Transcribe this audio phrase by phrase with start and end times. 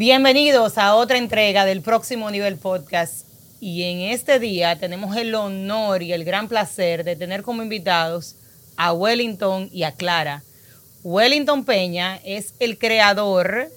[0.00, 3.26] Bienvenidos a otra entrega del próximo nivel podcast.
[3.60, 8.34] Y en este día tenemos el honor y el gran placer de tener como invitados
[8.78, 10.42] a Wellington y a Clara.
[11.04, 13.68] Wellington Peña es el creador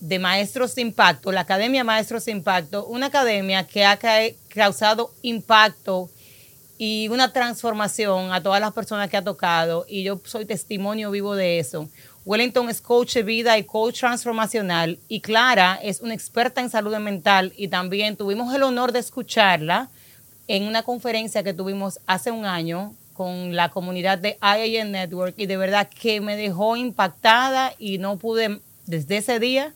[0.00, 3.98] de Maestros de Impacto, la Academia Maestros de Impacto, una academia que ha
[4.50, 6.10] causado impacto
[6.76, 11.36] y una transformación a todas las personas que ha tocado y yo soy testimonio vivo
[11.36, 11.88] de eso.
[12.26, 16.94] Wellington es coach de vida y coach transformacional y Clara es una experta en salud
[16.98, 19.88] mental y también tuvimos el honor de escucharla
[20.46, 25.46] en una conferencia que tuvimos hace un año con la comunidad de IAN Network y
[25.46, 29.72] de verdad que me dejó impactada y no pude desde ese día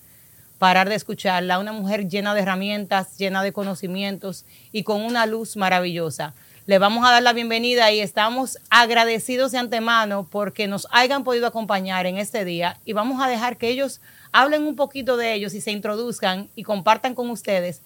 [0.59, 1.59] parar de escucharla.
[1.59, 6.35] Una mujer llena de herramientas, llena de conocimientos y con una luz maravillosa.
[6.67, 11.47] Le vamos a dar la bienvenida y estamos agradecidos de antemano porque nos hayan podido
[11.47, 14.01] acompañar en este día y vamos a dejar que ellos
[14.33, 17.83] hablen un poquito de ellos y se introduzcan y compartan con ustedes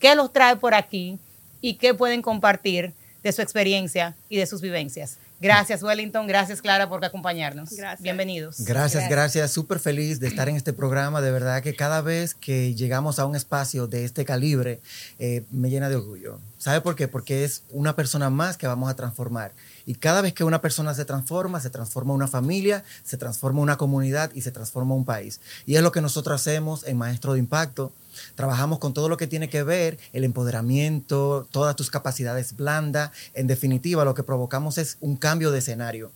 [0.00, 1.20] qué los trae por aquí
[1.60, 5.18] y qué pueden compartir de su experiencia y de sus vivencias.
[5.40, 6.26] Gracias, Wellington.
[6.26, 7.70] Gracias, Clara, por acompañarnos.
[7.70, 8.02] Gracias.
[8.02, 8.64] Bienvenidos.
[8.64, 9.52] Gracias, gracias.
[9.52, 11.20] Súper feliz de estar en este programa.
[11.20, 14.80] De verdad que cada vez que llegamos a un espacio de este calibre,
[15.20, 16.40] eh, me llena de orgullo.
[16.58, 17.06] ¿Sabe por qué?
[17.06, 19.52] Porque es una persona más que vamos a transformar.
[19.86, 23.76] Y cada vez que una persona se transforma, se transforma una familia, se transforma una
[23.76, 25.40] comunidad y se transforma un país.
[25.66, 27.92] Y es lo que nosotros hacemos en Maestro de Impacto.
[28.34, 33.10] Trabajamos con todo lo que tiene que ver el empoderamiento, todas tus capacidades blandas.
[33.34, 36.10] En definitiva, lo que provocamos es un cambio de escenario.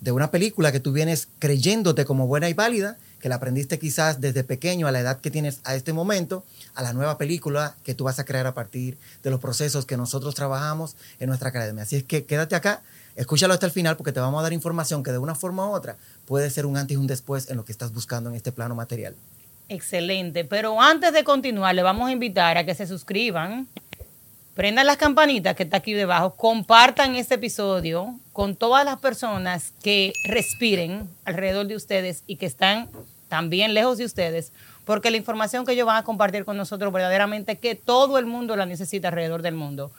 [0.00, 4.20] De una película que tú vienes creyéndote como buena y válida, que la aprendiste quizás
[4.20, 6.44] desde pequeño a la edad que tienes a este momento,
[6.74, 9.96] a la nueva película que tú vas a crear a partir de los procesos que
[9.96, 11.84] nosotros trabajamos en nuestra academia.
[11.84, 12.82] Así es que quédate acá,
[13.16, 15.70] escúchalo hasta el final porque te vamos a dar información que de una forma u
[15.70, 18.52] otra puede ser un antes y un después en lo que estás buscando en este
[18.52, 19.16] plano material.
[19.68, 23.66] Excelente, pero antes de continuar, le vamos a invitar a que se suscriban,
[24.54, 30.12] prendan las campanitas que está aquí debajo, compartan este episodio con todas las personas que
[30.24, 32.88] respiren alrededor de ustedes y que están
[33.28, 34.52] también lejos de ustedes,
[34.84, 38.56] porque la información que ellos van a compartir con nosotros verdaderamente que todo el mundo
[38.56, 39.90] la necesita alrededor del mundo.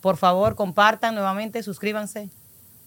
[0.00, 2.28] Por favor, compartan nuevamente, suscríbanse.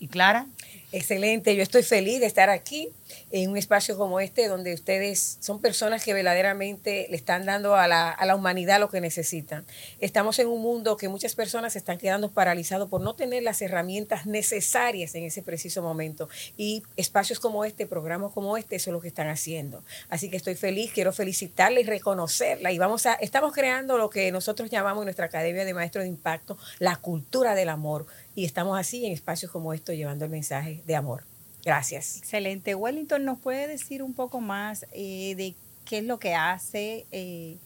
[0.05, 0.45] ¿Y Clara?
[0.91, 2.89] Excelente, yo estoy feliz de estar aquí
[3.31, 7.87] en un espacio como este, donde ustedes son personas que verdaderamente le están dando a
[7.87, 9.65] la, a la humanidad lo que necesitan.
[9.99, 13.61] Estamos en un mundo que muchas personas se están quedando paralizados por no tener las
[13.63, 16.29] herramientas necesarias en ese preciso momento.
[16.55, 19.83] Y espacios como este, programas como este, eso es lo que están haciendo.
[20.09, 22.71] Así que estoy feliz, quiero felicitarla y reconocerla.
[22.71, 26.09] Y vamos a, estamos creando lo que nosotros llamamos en nuestra Academia de Maestros de
[26.09, 28.05] Impacto, la cultura del amor.
[28.35, 31.23] Y estamos así en espacios como estos llevando el mensaje de amor.
[31.63, 32.17] Gracias.
[32.17, 32.75] Excelente.
[32.75, 37.57] Wellington, ¿nos puede decir un poco más eh, de qué es lo que hace eh,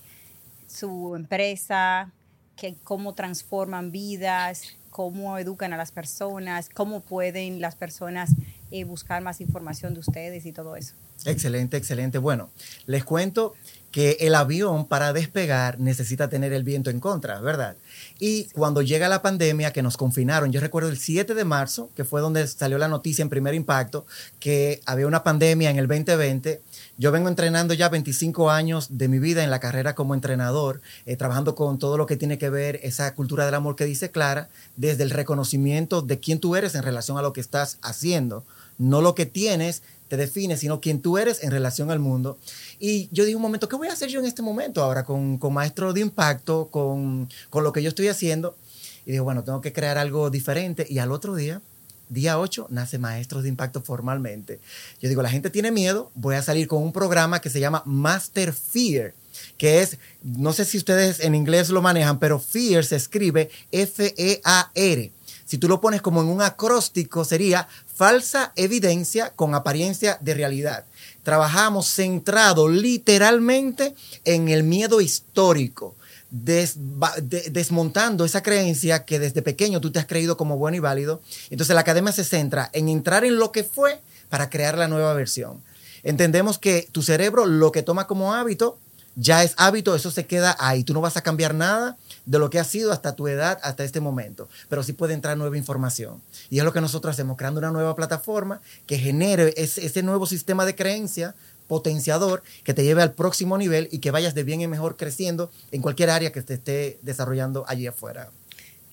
[0.68, 2.12] su empresa,
[2.56, 8.32] que, cómo transforman vidas, cómo educan a las personas, cómo pueden las personas
[8.72, 10.94] eh, buscar más información de ustedes y todo eso?
[11.26, 12.20] Excelente, excelente.
[12.20, 12.50] Bueno,
[12.86, 13.56] les cuento
[13.92, 17.76] que el avión para despegar necesita tener el viento en contra, ¿verdad?
[18.20, 22.06] Y cuando llega la pandemia que nos confinaron, yo recuerdo el 7 de marzo, que
[22.06, 24.06] fue donde salió la noticia en primer impacto,
[24.40, 26.62] que había una pandemia en el 2020.
[26.98, 31.16] Yo vengo entrenando ya 25 años de mi vida en la carrera como entrenador, eh,
[31.16, 34.50] trabajando con todo lo que tiene que ver esa cultura del amor que dice Clara,
[34.76, 38.46] desde el reconocimiento de quién tú eres en relación a lo que estás haciendo,
[38.80, 42.40] no lo que tienes te define, sino quién tú eres en relación al mundo.
[42.80, 45.38] Y yo dije un momento, ¿qué voy a hacer yo en este momento ahora con,
[45.38, 48.58] con Maestro de Impacto, con, con lo que yo estoy haciendo?
[49.06, 50.88] Y digo, bueno, tengo que crear algo diferente.
[50.90, 51.62] Y al otro día,
[52.10, 54.60] día 8, nace Maestros de Impacto formalmente.
[55.00, 57.84] Yo digo, la gente tiene miedo, voy a salir con un programa que se llama
[57.86, 59.14] Master Fear,
[59.58, 65.12] que es, no sé si ustedes en inglés lo manejan, pero Fear se escribe F-E-A-R.
[65.50, 70.86] Si tú lo pones como en un acróstico, sería falsa evidencia con apariencia de realidad
[71.30, 73.94] trabajamos centrado literalmente
[74.26, 75.96] en el miedo histórico,
[76.32, 81.22] desmontando esa creencia que desde pequeño tú te has creído como bueno y válido.
[81.52, 85.14] Entonces la academia se centra en entrar en lo que fue para crear la nueva
[85.14, 85.62] versión.
[86.02, 88.80] Entendemos que tu cerebro lo que toma como hábito
[89.16, 90.84] ya es hábito, eso se queda ahí.
[90.84, 91.98] Tú no vas a cambiar nada
[92.30, 94.50] de lo que ha sido hasta tu edad, hasta este momento.
[94.70, 96.22] Pero sí puede entrar nueva información.
[96.52, 100.64] Y es lo que nosotros hacemos, creando una nueva plataforma que genere ese, nuevo sistema
[100.64, 101.34] de creencia
[101.68, 105.50] potenciador que te lleve al próximo nivel y que vayas de bien en mejor creciendo
[105.72, 108.30] en cualquier área que te esté desarrollando allí afuera.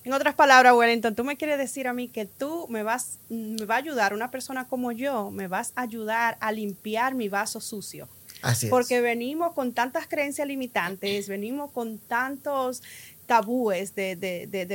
[0.03, 3.65] En otras palabras, Wellington, tú me quieres decir a mí que tú me vas, me
[3.65, 7.61] va a ayudar, una persona como yo, me vas a ayudar a limpiar mi vaso
[7.61, 8.07] sucio.
[8.41, 8.69] Así es.
[8.69, 12.81] Porque venimos con tantas creencias limitantes, venimos con tantos
[13.27, 14.65] tabúes de, de, de,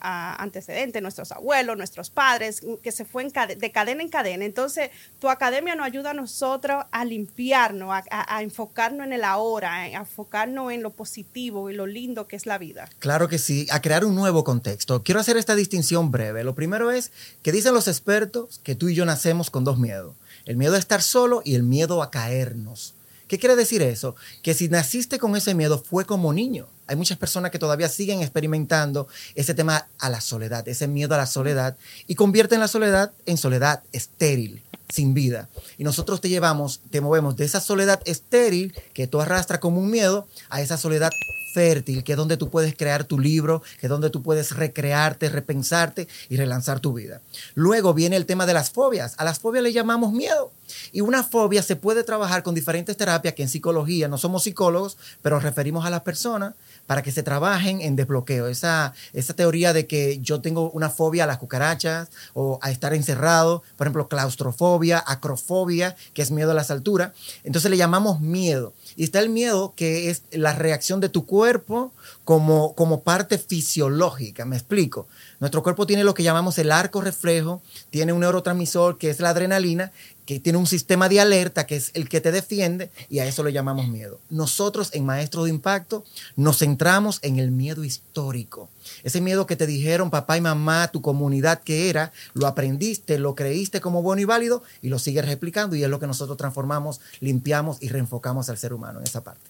[0.00, 4.44] ah, antecedentes, nuestros abuelos, nuestros padres, que se fue en de cadena en cadena.
[4.44, 9.74] Entonces, tu academia nos ayuda a nosotros a limpiarnos, a, a- enfocarnos en el ahora,
[9.74, 12.88] a enfocarnos en lo positivo y lo lindo que es la vida.
[13.00, 15.02] Claro que sí, a crear un nuevo contexto.
[15.02, 16.44] Quiero hacer esta distinción breve.
[16.44, 17.10] Lo primero es
[17.42, 20.14] que dicen los expertos que tú y yo nacemos con dos miedos.
[20.46, 22.94] El miedo a estar solo y el miedo a caernos.
[23.30, 24.16] ¿Qué quiere decir eso?
[24.42, 26.66] Que si naciste con ese miedo fue como niño.
[26.88, 29.06] Hay muchas personas que todavía siguen experimentando
[29.36, 31.76] ese tema a la soledad, ese miedo a la soledad,
[32.08, 35.48] y convierten la soledad en soledad estéril, sin vida.
[35.78, 39.92] Y nosotros te llevamos, te movemos de esa soledad estéril que tú arrastras como un
[39.92, 41.12] miedo a esa soledad
[41.50, 45.28] fértil, que es donde tú puedes crear tu libro, que es donde tú puedes recrearte,
[45.28, 47.20] repensarte y relanzar tu vida.
[47.54, 49.14] Luego viene el tema de las fobias.
[49.18, 50.52] A las fobias le llamamos miedo.
[50.92, 54.96] Y una fobia se puede trabajar con diferentes terapias que en psicología no somos psicólogos,
[55.22, 56.54] pero referimos a las personas
[56.86, 58.48] para que se trabajen en desbloqueo.
[58.48, 62.94] Esa, esa teoría de que yo tengo una fobia a las cucarachas o a estar
[62.94, 67.12] encerrado, por ejemplo, claustrofobia, acrofobia, que es miedo a las alturas.
[67.44, 68.72] Entonces le llamamos miedo.
[68.96, 71.92] Y está el miedo, que es la reacción de tu cuerpo
[72.24, 74.44] como, como parte fisiológica.
[74.44, 75.06] Me explico.
[75.38, 79.30] Nuestro cuerpo tiene lo que llamamos el arco reflejo, tiene un neurotransmisor que es la
[79.30, 79.92] adrenalina,
[80.30, 83.42] que tiene un sistema de alerta que es el que te defiende y a eso
[83.42, 84.20] le llamamos miedo.
[84.30, 86.04] Nosotros en Maestro de Impacto
[86.36, 88.68] nos centramos en el miedo histórico.
[89.04, 93.34] Ese miedo que te dijeron papá y mamá, tu comunidad que era, lo aprendiste, lo
[93.34, 97.00] creíste como bueno y válido y lo sigues replicando y es lo que nosotros transformamos,
[97.20, 99.49] limpiamos y reenfocamos al ser humano en esa parte.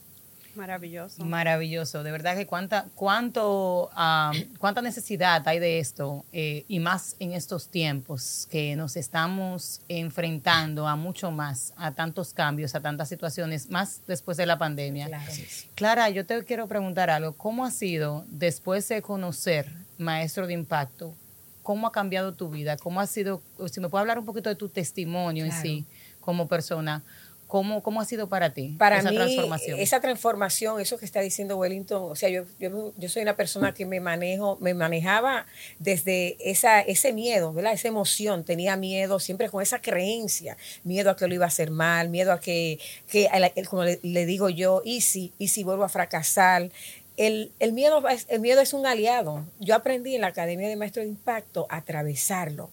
[0.55, 1.25] Maravilloso.
[1.25, 3.91] Maravilloso, de verdad que cuánta, cuánto,
[4.58, 10.88] cuánta necesidad hay de esto eh, y más en estos tiempos que nos estamos enfrentando
[10.88, 15.06] a mucho más, a tantos cambios, a tantas situaciones, más después de la pandemia.
[15.06, 15.32] Claro.
[15.75, 17.32] Clara, yo te quiero preguntar algo.
[17.32, 21.14] ¿Cómo ha sido después de conocer Maestro de Impacto?
[21.62, 22.76] ¿Cómo ha cambiado tu vida?
[22.76, 25.87] ¿Cómo ha sido, si me puedes hablar un poquito de tu testimonio en sí
[26.20, 27.02] como persona?
[27.50, 29.81] ¿Cómo, ¿Cómo ha sido para ti Para esa mí, transformación?
[29.81, 33.75] esa transformación, eso que está diciendo Wellington, o sea, yo, yo, yo soy una persona
[33.75, 35.47] que me manejo, me manejaba
[35.81, 37.73] desde esa, ese miedo, ¿verdad?
[37.73, 41.73] Esa emoción, tenía miedo siempre con esa creencia, miedo a que lo iba a hacer
[41.73, 43.29] mal, miedo a que, que
[43.69, 46.70] como le, le digo yo, y si, y si vuelvo a fracasar.
[47.17, 49.44] El, el, miedo, el miedo es un aliado.
[49.58, 52.70] Yo aprendí en la Academia de Maestros de Impacto a atravesarlo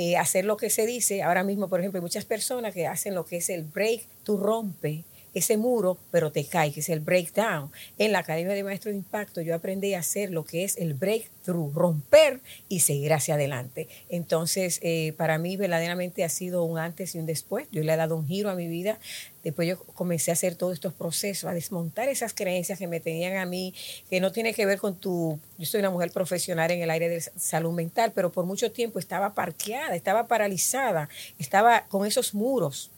[0.00, 1.24] eh, hacer lo que se dice.
[1.24, 4.36] Ahora mismo, por ejemplo, hay muchas personas que hacen lo que es el break, tú
[4.36, 5.02] rompe
[5.34, 7.70] ese muro, pero te cae, que es el breakdown.
[7.98, 10.94] En la Academia de Maestros de Impacto yo aprendí a hacer lo que es el
[10.94, 13.88] breakthrough, romper y seguir hacia adelante.
[14.08, 17.68] Entonces, eh, para mí verdaderamente ha sido un antes y un después.
[17.70, 18.98] Yo le he dado un giro a mi vida.
[19.44, 23.36] Después yo comencé a hacer todos estos procesos, a desmontar esas creencias que me tenían
[23.36, 23.74] a mí,
[24.10, 25.38] que no tiene que ver con tu...
[25.58, 28.98] Yo soy una mujer profesional en el área de salud mental, pero por mucho tiempo
[28.98, 31.08] estaba parqueada, estaba paralizada,
[31.38, 32.90] estaba con esos muros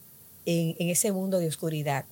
[0.47, 2.05] en, en ese mundo de oscuridad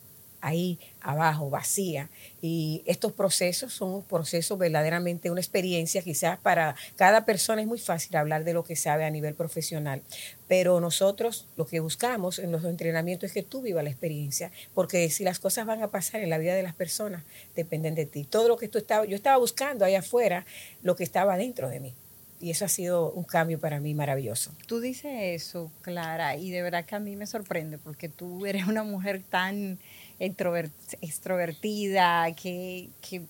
[0.48, 2.10] ahí abajo, vacía.
[2.42, 7.78] Y estos procesos son un proceso verdaderamente, una experiencia quizás para cada persona es muy
[7.78, 10.02] fácil hablar de lo que sabe a nivel profesional,
[10.48, 15.08] pero nosotros lo que buscamos en los entrenamientos es que tú vivas la experiencia, porque
[15.10, 17.24] si las cosas van a pasar en la vida de las personas,
[17.54, 18.24] dependen de ti.
[18.24, 20.44] Todo lo que tú estabas, yo estaba buscando ahí afuera,
[20.82, 21.94] lo que estaba dentro de mí.
[22.40, 24.52] Y eso ha sido un cambio para mí maravilloso.
[24.66, 28.68] Tú dices eso, Clara, y de verdad que a mí me sorprende porque tú eres
[28.68, 29.78] una mujer tan
[30.18, 33.22] extrovertida que, que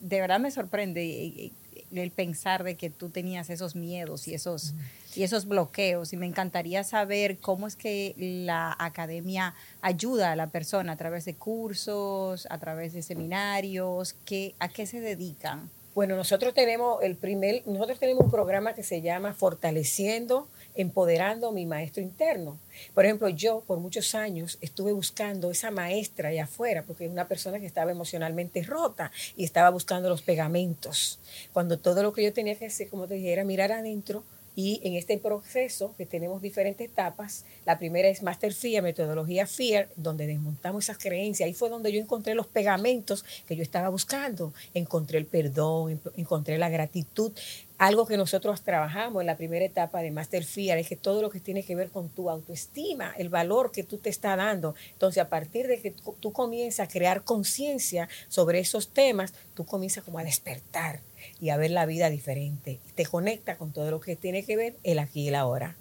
[0.00, 1.52] de verdad me sorprende eh, eh,
[1.94, 4.74] el pensar de que tú tenías esos miedos y esos,
[5.14, 6.12] y esos bloqueos.
[6.12, 11.24] Y me encantaría saber cómo es que la academia ayuda a la persona a través
[11.24, 15.70] de cursos, a través de seminarios, que, a qué se dedican.
[15.94, 21.66] Bueno, nosotros tenemos el primer, nosotros tenemos un programa que se llama Fortaleciendo, Empoderando mi
[21.66, 22.58] Maestro Interno.
[22.94, 27.28] Por ejemplo, yo por muchos años estuve buscando esa maestra allá afuera, porque es una
[27.28, 31.18] persona que estaba emocionalmente rota y estaba buscando los pegamentos.
[31.52, 34.22] Cuando todo lo que yo tenía que hacer, como te dije, era mirar adentro
[34.58, 39.86] y en este proceso, que tenemos diferentes etapas, la primera es Master FIA, metodología FIA,
[39.96, 41.46] donde desmontamos esas creencias.
[41.46, 44.54] Ahí fue donde yo encontré los pegamentos que yo estaba buscando.
[44.72, 47.32] Encontré el perdón, encontré la gratitud.
[47.76, 51.28] Algo que nosotros trabajamos en la primera etapa de Master FIA es que todo lo
[51.28, 54.74] que tiene que ver con tu autoestima, el valor que tú te estás dando.
[54.92, 60.02] Entonces, a partir de que tú, comienzas a crear conciencia sobre esos temas, tú comienzas
[60.02, 61.00] como a despertar
[61.40, 62.80] y a ver la vida diferente.
[62.94, 65.76] Te conecta con todo lo que tiene que ver el aquí y el ahora.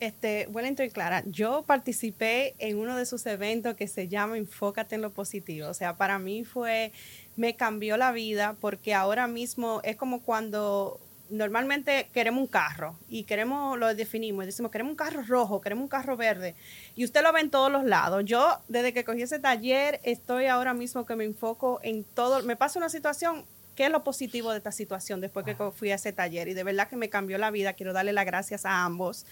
[0.00, 4.96] Este, Wellington y Clara, yo participé en uno de sus eventos que se llama Enfócate
[4.96, 5.68] en lo positivo.
[5.68, 6.90] O sea, para mí fue,
[7.36, 10.98] me cambió la vida porque ahora mismo es como cuando
[11.32, 15.88] normalmente queremos un carro y queremos, lo definimos, decimos, queremos un carro rojo, queremos un
[15.88, 16.54] carro verde
[16.94, 18.24] y usted lo ve en todos los lados.
[18.24, 22.56] Yo, desde que cogí ese taller, estoy ahora mismo que me enfoco en todo, me
[22.56, 23.46] pasa una situación,
[23.82, 26.46] ¿Qué es lo positivo de esta situación después que fui a ese taller?
[26.46, 27.72] Y de verdad que me cambió la vida.
[27.72, 29.26] Quiero darle las gracias a ambos.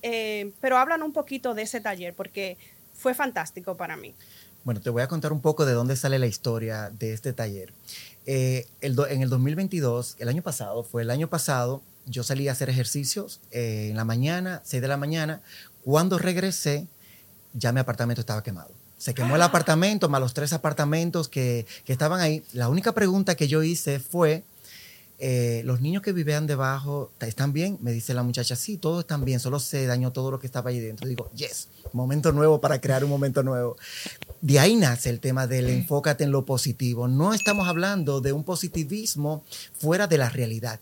[0.00, 2.56] Eh, pero hablan un poquito de ese taller porque
[2.94, 4.14] fue fantástico para mí.
[4.62, 7.72] Bueno, te voy a contar un poco de dónde sale la historia de este taller.
[8.26, 12.70] Eh, en el 2022, el año pasado, fue el año pasado, yo salí a hacer
[12.70, 15.42] ejercicios eh, en la mañana, 6 de la mañana.
[15.82, 16.86] Cuando regresé,
[17.54, 18.70] ya mi apartamento estaba quemado.
[18.96, 22.42] Se quemó el apartamento, más los tres apartamentos que, que estaban ahí.
[22.52, 24.44] La única pregunta que yo hice fue,
[25.18, 27.78] eh, los niños que vivían debajo, ¿están bien?
[27.80, 30.70] Me dice la muchacha, sí, todos están bien, solo se dañó todo lo que estaba
[30.70, 31.08] ahí dentro.
[31.08, 33.76] Digo, yes, momento nuevo para crear un momento nuevo.
[34.40, 37.08] De ahí nace el tema del enfócate en lo positivo.
[37.08, 39.44] No estamos hablando de un positivismo
[39.78, 40.80] fuera de la realidad.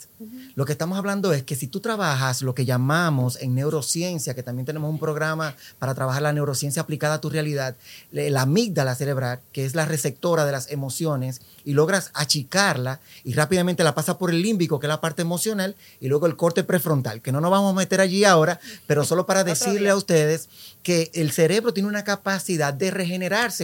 [0.55, 4.43] Lo que estamos hablando es que si tú trabajas lo que llamamos en neurociencia, que
[4.43, 7.77] también tenemos un programa para trabajar la neurociencia aplicada a tu realidad,
[8.11, 13.85] la amígdala cerebral, que es la receptora de las emociones, y logras achicarla y rápidamente
[13.85, 17.23] la pasa por el límbico, que es la parte emocional, y luego el corte prefrontal,
[17.23, 20.49] que no nos vamos a meter allí ahora, pero solo para decirle a ustedes
[20.83, 22.91] que el cerebro tiene una capacidad de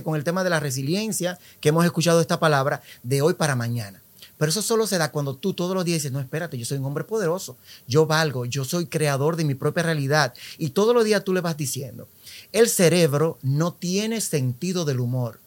[0.02, 4.02] con el tema de la resiliencia, que hemos escuchado esta palabra, de hoy para mañana.
[4.36, 6.78] Pero eso solo se da cuando tú todos los días dices, no, espérate, yo soy
[6.78, 7.56] un hombre poderoso,
[7.86, 10.34] yo valgo, yo soy creador de mi propia realidad.
[10.58, 12.08] Y todos los días tú le vas diciendo,
[12.52, 15.40] el cerebro no tiene sentido del humor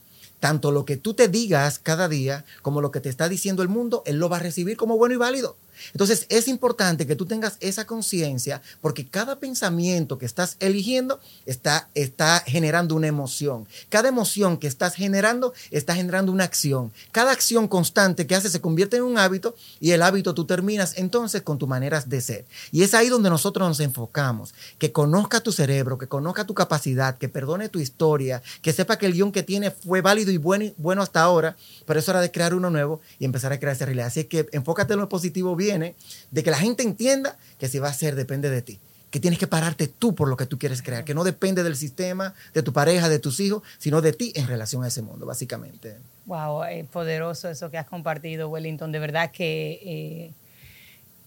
[0.44, 3.70] tanto lo que tú te digas cada día como lo que te está diciendo el
[3.70, 5.56] mundo, él lo va a recibir como bueno y válido.
[5.92, 11.90] Entonces es importante que tú tengas esa conciencia porque cada pensamiento que estás eligiendo está,
[11.94, 13.68] está generando una emoción.
[13.90, 16.92] Cada emoción que estás generando está generando una acción.
[17.12, 20.94] Cada acción constante que haces se convierte en un hábito y el hábito tú terminas
[20.98, 22.46] entonces con tus maneras de ser.
[22.72, 24.54] Y es ahí donde nosotros nos enfocamos.
[24.78, 29.06] Que conozca tu cerebro, que conozca tu capacidad, que perdone tu historia, que sepa que
[29.06, 32.32] el guion que tiene fue válido y bueno, bueno hasta ahora, pero es hora de
[32.32, 34.08] crear uno nuevo y empezar a crear esa realidad.
[34.08, 37.90] Así que enfócate en lo positivo bien de que la gente entienda que si va
[37.90, 38.80] a ser depende de ti,
[39.14, 41.76] que tienes que pararte tú por lo que tú quieres crear, que no depende del
[41.76, 45.28] sistema, de tu pareja, de tus hijos, sino de ti en relación a ese mundo,
[45.28, 45.98] básicamente.
[46.26, 48.92] Wow, es poderoso eso que has compartido, Wellington.
[48.92, 50.34] De verdad que eh,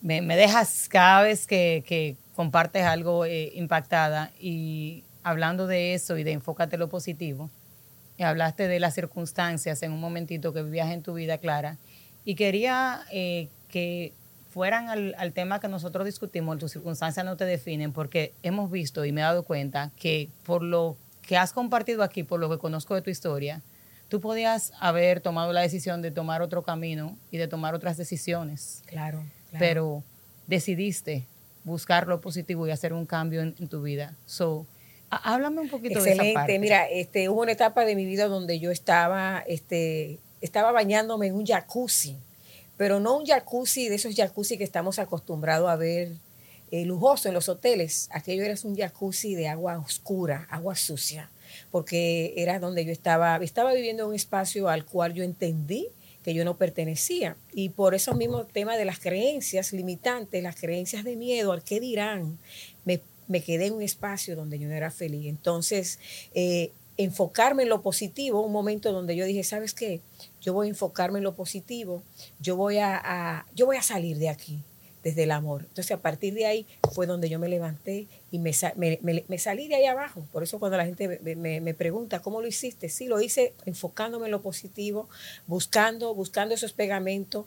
[0.00, 6.32] me, dejas cada vez que, compartes algo eh, impactada y hablando de eso y de
[6.32, 7.50] enfócate lo positivo.
[8.18, 11.78] Y hablaste de las circunstancias en un momentito que vivías en tu vida, Clara.
[12.24, 14.12] Y quería eh, que
[14.56, 19.12] fueran al, tema que nosotros discutimos, tus circunstancias no te definen, porque hemos visto y
[19.12, 22.94] me he dado cuenta que por lo que has compartido aquí, por lo que conozco
[22.94, 23.60] de tu historia,
[24.08, 28.82] tú podías haber tomado la decisión de tomar otro camino y de tomar otras decisiones.
[28.86, 29.24] Claro.
[29.58, 30.02] Pero
[30.46, 31.26] decidiste
[31.64, 34.16] buscar lo positivo y hacer un cambio en, tu vida.
[34.24, 34.66] So,
[35.10, 36.58] háblame un poquito de esa parte.
[36.58, 41.34] Mira, este, hubo una etapa de mi vida donde yo estaba, este, estaba bañándome en
[41.34, 42.16] un jacuzzi
[42.76, 46.12] pero no un jacuzzi de esos jacuzzi que estamos acostumbrados a ver
[46.70, 48.08] eh, lujoso en los hoteles.
[48.10, 51.30] Aquello era un jacuzzi de agua oscura, agua sucia,
[51.70, 55.88] porque era donde yo estaba, estaba viviendo en un espacio al cual yo entendí
[56.24, 57.36] que yo no pertenecía.
[57.52, 61.78] Y por eso mismo tema de las creencias limitantes, las creencias de miedo, al qué
[61.78, 62.38] dirán,
[62.84, 65.28] me, me quedé en un espacio donde yo no era feliz.
[65.28, 66.00] Entonces,
[66.34, 70.00] eh, enfocarme en lo positivo, un momento donde yo dije, ¿sabes qué?
[70.40, 72.02] Yo voy a enfocarme en lo positivo,
[72.40, 74.62] yo voy a, yo voy a salir de aquí
[75.02, 75.62] desde el amor.
[75.68, 79.84] Entonces a partir de ahí fue donde yo me levanté y me, salí de ahí
[79.84, 80.26] abajo.
[80.32, 82.88] Por eso cuando la gente me, pregunta, ¿cómo lo hiciste?
[82.88, 85.08] Sí, lo hice enfocándome en lo positivo,
[85.46, 87.46] buscando, buscando esos pegamentos,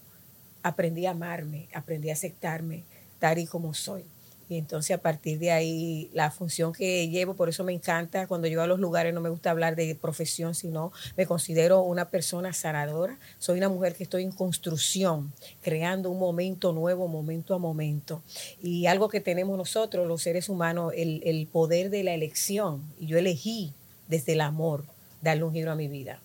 [0.63, 2.83] aprendí a amarme, aprendí a aceptarme
[3.19, 4.05] tal y como soy.
[4.49, 8.47] Y entonces a partir de ahí la función que llevo, por eso me encanta, cuando
[8.47, 12.51] yo a los lugares no me gusta hablar de profesión, sino me considero una persona
[12.51, 13.19] sanadora.
[13.37, 18.23] Soy una mujer que estoy en construcción, creando un momento nuevo, momento a momento.
[18.59, 22.81] Y algo que tenemos nosotros, los seres humanos, el, el poder de la elección.
[22.99, 23.73] Y yo elegí
[24.07, 24.83] desde el amor
[25.21, 26.19] darle un giro a mi vida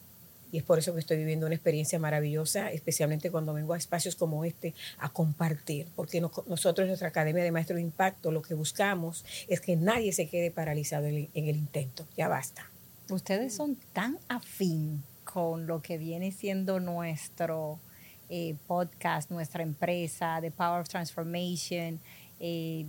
[0.54, 4.14] y es por eso que estoy viviendo una experiencia maravillosa, especialmente cuando vengo a espacios
[4.14, 8.54] como este a compartir, porque nosotros en nuestra Academia de Maestros de Impacto lo que
[8.54, 12.70] buscamos es que nadie se quede paralizado en, el intento, ya basta.
[13.10, 17.80] Ustedes son tan afín con lo que viene siendo nuestro
[18.28, 21.98] eh, podcast, nuestra empresa, The Power of Transformation.
[22.38, 22.86] Eh,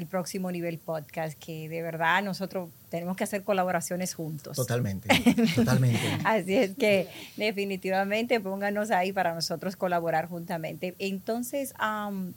[0.00, 4.56] el próximo nivel podcast, que de verdad nosotros tenemos que hacer colaboraciones juntos.
[4.56, 5.08] Totalmente,
[5.54, 6.00] totalmente.
[6.24, 10.94] Así es que definitivamente pónganos ahí para nosotros colaborar juntamente.
[10.98, 12.32] Entonces, am,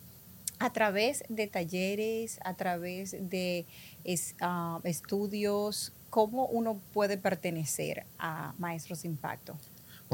[0.60, 3.66] a través de talleres, a través de
[4.04, 9.58] es- ah, estudios, ¿cómo uno puede pertenecer a Maestros Impacto?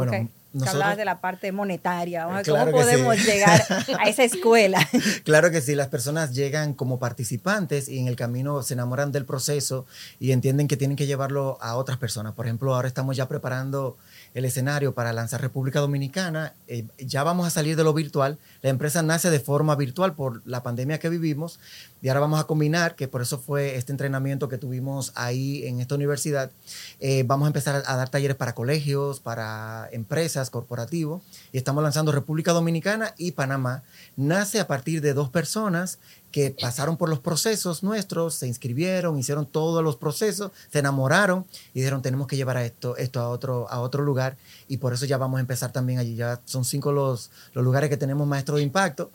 [0.05, 3.23] Bueno, Ok, que nosotros- hablabas de la parte monetaria, ¿cómo Claro podemos sí.
[3.23, 3.61] llegar
[3.99, 4.79] a esa escuela?
[5.23, 9.25] Claro que sí, las personas llegan como participantes y en el camino se enamoran del
[9.25, 9.85] proceso
[10.19, 12.33] y entienden que tienen que llevarlo a otras personas.
[12.33, 13.95] Por ejemplo, ahora estamos ya preparando
[14.33, 16.53] el escenario para lanzar República Dominicana.
[16.67, 18.37] Eh, ya vamos a salir de lo virtual.
[18.61, 21.59] La empresa nace de forma virtual por la pandemia que vivimos
[22.01, 25.79] y ahora vamos a combinar, que por eso fue este entrenamiento que tuvimos ahí en
[25.81, 26.51] esta universidad.
[26.99, 32.11] Eh, vamos a empezar a dar talleres para colegios, para empresas, corporativos y estamos lanzando
[32.11, 33.83] República Dominicana y Panamá.
[34.15, 35.99] Nace a partir de dos personas
[36.31, 41.79] que pasaron por los procesos nuestros, se inscribieron, hicieron todos los procesos, se enamoraron y
[41.79, 45.17] dijeron tenemos que llevar esto, esto a, otro, a otro lugar y por eso ya
[45.17, 46.15] vamos a empezar también allí.
[46.15, 49.11] Ya son cinco los, los lugares que tenemos maestro de impacto.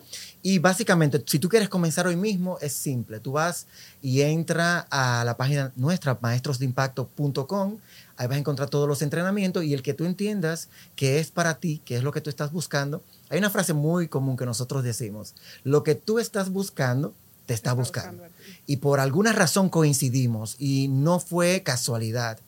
[0.47, 3.19] Y básicamente, si tú quieres comenzar hoy mismo, es simple.
[3.19, 3.67] Tú vas
[4.03, 7.79] y entra a la página nuestra, maestrosdeimpacto.com.
[8.19, 11.55] Ahí vas a encontrar todos los entrenamientos y el que tú entiendas que es para
[11.55, 13.03] ti, que es lo que tú estás buscando.
[13.31, 17.15] Hay una frase muy común que nosotros decimos, lo que tú estás buscando,
[17.47, 18.23] te está buscando.
[18.67, 22.39] Y por alguna razón coincidimos y no fue casualidad.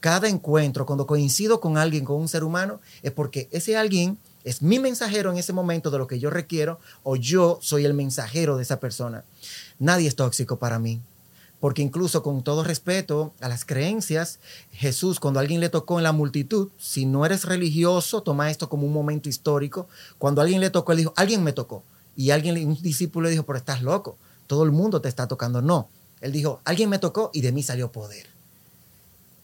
[0.00, 4.62] Cada encuentro, cuando coincido con alguien, con un ser humano, es porque ese alguien es
[4.62, 8.56] mi mensajero en ese momento de lo que yo requiero o yo soy el mensajero
[8.56, 9.24] de esa persona.
[9.78, 11.00] Nadie es tóxico para mí.
[11.60, 14.38] Porque incluso con todo respeto a las creencias,
[14.70, 18.86] Jesús, cuando alguien le tocó en la multitud, si no eres religioso, toma esto como
[18.86, 19.88] un momento histórico.
[20.18, 21.82] Cuando alguien le tocó, él dijo, alguien me tocó.
[22.16, 25.62] Y alguien, un discípulo le dijo, pero estás loco, todo el mundo te está tocando.
[25.62, 25.88] No,
[26.20, 28.26] él dijo, alguien me tocó y de mí salió poder.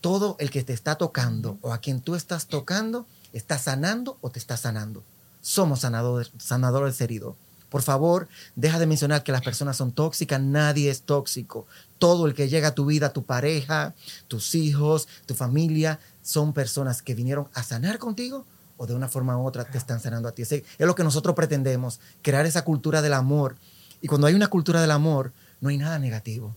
[0.03, 4.31] Todo el que te está tocando o a quien tú estás tocando, está sanando o
[4.31, 5.03] te está sanando.
[5.40, 7.37] Somos sanadores, sanadores heridos.
[7.71, 10.40] Por favor, deja de mencionar que las personas son tóxicas.
[10.40, 11.66] Nadie es tóxico.
[11.99, 13.95] Todo el que llega a tu vida, tu pareja,
[14.27, 18.45] tus hijos, tu familia, son personas que vinieron a sanar contigo
[18.77, 20.43] o de una forma u otra te están sanando a ti.
[20.43, 23.57] Es lo que nosotros pretendemos, crear esa cultura del amor.
[24.01, 26.55] Y cuando hay una cultura del amor, no hay nada negativo.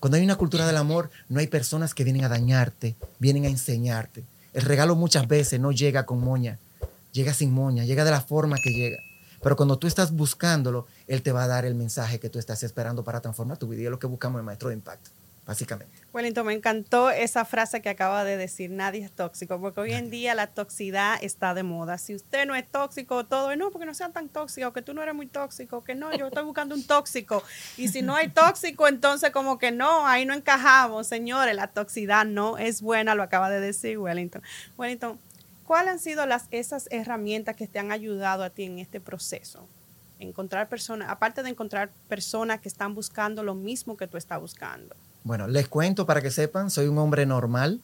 [0.00, 3.48] Cuando hay una cultura del amor, no hay personas que vienen a dañarte, vienen a
[3.48, 4.24] enseñarte.
[4.52, 6.58] El regalo muchas veces no llega con moña,
[7.12, 8.98] llega sin moña, llega de la forma que llega.
[9.42, 12.62] Pero cuando tú estás buscándolo, Él te va a dar el mensaje que tú estás
[12.62, 13.82] esperando para transformar tu vida.
[13.82, 15.10] Y es lo que buscamos en Maestro de Impacto,
[15.46, 15.97] básicamente.
[16.18, 20.10] Wellington, me encantó esa frase que acaba de decir, nadie es tóxico, porque hoy en
[20.10, 21.96] día la toxicidad está de moda.
[21.96, 24.94] Si usted no es tóxico, todo es no, porque no sea tan tóxico, que tú
[24.94, 27.44] no eres muy tóxico, que no, yo estoy buscando un tóxico.
[27.76, 31.06] Y si no hay tóxico, entonces como que no, ahí no encajamos.
[31.06, 34.42] Señores, la toxicidad no es buena, lo acaba de decir Wellington.
[34.76, 35.20] Wellington,
[35.66, 39.68] ¿cuáles han sido las, esas herramientas que te han ayudado a ti en este proceso?
[40.18, 44.96] Encontrar personas, aparte de encontrar personas que están buscando lo mismo que tú estás buscando.
[45.24, 47.80] Bueno, les cuento para que sepan, soy un hombre normal.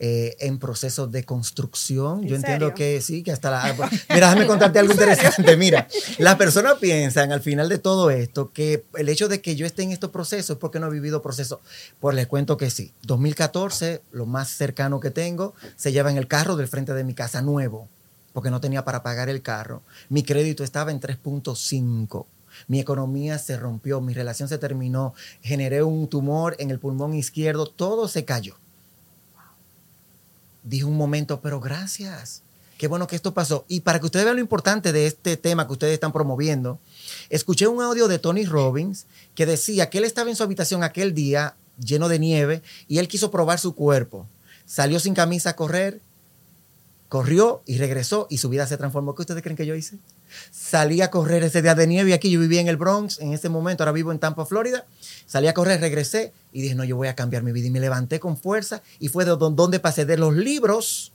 [0.00, 2.22] eh, en proceso de construcción.
[2.22, 2.74] ¿En Yo entiendo serio?
[2.74, 3.74] que sí, que hasta la...
[4.08, 5.56] Mira, déjame contarte algo interesante.
[5.56, 5.86] Mira,
[6.18, 9.82] las personas piensan al final de todo esto que el hecho de que yo esté
[9.82, 11.58] en estos procesos es porque no he vivido procesos.
[12.00, 12.92] Pues les cuento que sí.
[13.02, 17.12] 2014, lo más cercano que tengo, se lleva en el carro del frente de mi
[17.14, 17.88] casa nuevo,
[18.32, 19.82] porque no tenía para pagar el carro.
[20.08, 22.24] Mi crédito estaba en 3.5.
[22.66, 27.66] Mi economía se rompió, mi relación se terminó, generé un tumor en el pulmón izquierdo,
[27.66, 28.56] todo se cayó.
[30.64, 32.42] Dije un momento, pero gracias.
[32.76, 33.64] Qué bueno que esto pasó.
[33.68, 36.78] Y para que ustedes vean lo importante de este tema que ustedes están promoviendo,
[37.28, 41.12] escuché un audio de Tony Robbins que decía que él estaba en su habitación aquel
[41.12, 44.26] día lleno de nieve y él quiso probar su cuerpo.
[44.64, 46.00] Salió sin camisa a correr,
[47.08, 49.14] corrió y regresó y su vida se transformó.
[49.14, 49.98] ¿Qué ustedes creen que yo hice?
[50.50, 53.48] Salí a correr ese día de nieve aquí, yo vivía en el Bronx en ese
[53.48, 54.86] momento, ahora vivo en Tampa, Florida.
[55.26, 57.66] Salí a correr, regresé y dije, no, yo voy a cambiar mi vida.
[57.66, 61.12] Y me levanté con fuerza y fue de don- donde pasé de los libros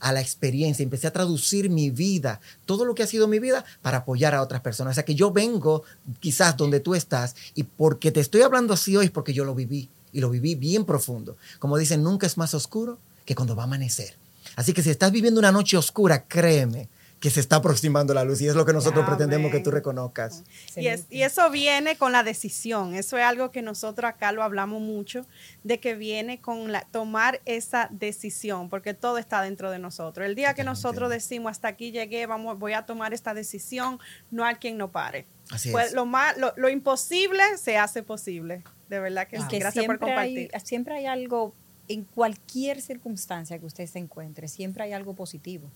[0.00, 0.82] a la experiencia.
[0.82, 4.42] Empecé a traducir mi vida, todo lo que ha sido mi vida, para apoyar a
[4.42, 4.92] otras personas.
[4.92, 5.84] O sea que yo vengo
[6.20, 9.54] quizás donde tú estás y porque te estoy hablando así hoy es porque yo lo
[9.54, 11.36] viví y lo viví bien profundo.
[11.58, 14.14] Como dicen, nunca es más oscuro que cuando va a amanecer.
[14.56, 16.88] Así que si estás viviendo una noche oscura, créeme
[17.22, 19.16] que se está aproximando la luz y es lo que nosotros Amén.
[19.16, 20.42] pretendemos que tú reconozcas.
[20.74, 22.94] Y, es- y eso viene con la decisión.
[22.96, 25.24] Eso es algo que nosotros acá lo hablamos mucho,
[25.62, 30.26] de que viene con la, tomar esa decisión, porque todo está dentro de nosotros.
[30.26, 34.00] El día que nosotros decimos, hasta aquí llegué, vamos, voy a tomar esta decisión,
[34.32, 35.24] no hay quien no pare.
[35.52, 35.92] Así Pues es.
[35.92, 38.64] lo, más, lo, lo imposible se hace posible.
[38.88, 39.46] De verdad que Y sí.
[39.48, 40.66] que Gracias por siempre hay, compartir.
[40.66, 41.54] siempre hay algo,
[41.86, 45.70] en cualquier circunstancia que usted se encuentre, siempre hay algo positivo.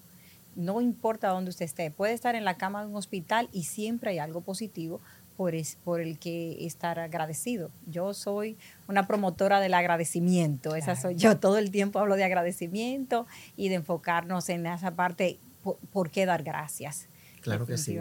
[0.57, 4.11] No importa dónde usted esté, puede estar en la cama de un hospital y siempre
[4.11, 5.01] hay algo positivo
[5.37, 7.71] por, es, por el que estar agradecido.
[7.87, 8.57] Yo soy
[8.89, 11.39] una promotora del agradecimiento, esa soy yo.
[11.39, 16.27] Todo el tiempo hablo de agradecimiento y de enfocarnos en esa parte, por, por qué
[16.27, 17.09] dar gracias.
[17.43, 17.97] Claro que sí.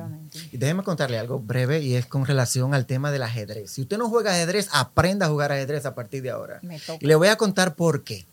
[0.51, 3.69] Y déjeme contarle algo breve y es con relación al tema del ajedrez.
[3.69, 6.59] Si usted no juega ajedrez, aprenda a jugar ajedrez a partir de ahora.
[6.63, 6.97] Me toca.
[6.99, 8.25] Y le voy a contar por qué.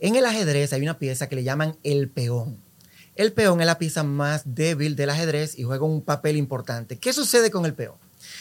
[0.00, 2.58] En el ajedrez hay una pieza que le llaman el peón.
[3.16, 6.98] El peón es la pieza más débil del ajedrez y juega un papel importante.
[6.98, 7.96] ¿Qué sucede con el peón?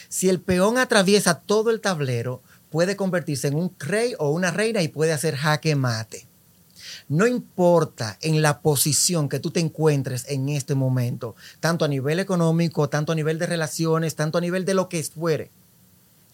[0.10, 4.82] Si el peón atraviesa todo el tablero, puede convertirse en un rey o una reina
[4.82, 6.28] y puede hacer jaque mate.
[7.08, 12.20] No importa en la posición que tú te encuentres en este momento, tanto a nivel
[12.20, 15.52] económico, tanto a nivel de relaciones, tanto a nivel de lo que fuere.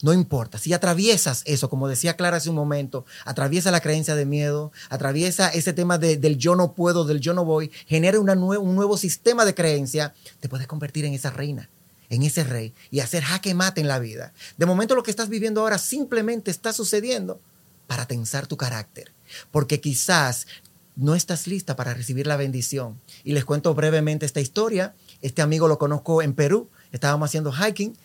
[0.02, 0.58] No importa.
[0.58, 5.50] Si atraviesas eso, como decía Clara hace un momento, atraviesa la creencia de miedo, atraviesa
[5.50, 8.76] ese tema de- del yo no puedo, del yo no voy, genera una nue- un
[8.76, 11.70] nuevo sistema de creencia, te puedes convertir en esa reina,
[12.10, 14.34] en ese rey y hacer jaque mate en la vida.
[14.58, 17.40] De momento lo que estás viviendo ahora simplemente está sucediendo
[17.88, 19.12] para tensar tu carácter,
[19.52, 20.48] porque quizás
[20.96, 23.00] no estás lista para recibir la bendición.
[23.24, 24.94] Y les cuento brevemente esta historia.
[25.22, 27.96] Este amigo lo conozco en Perú, estábamos haciendo hiking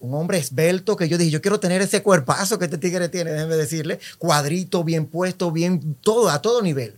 [0.00, 3.32] un hombre esbelto que yo dije, yo quiero tener ese cuerpazo que este tigre tiene,
[3.32, 6.96] déjeme decirle, cuadrito, bien puesto, bien, todo, a todo nivel.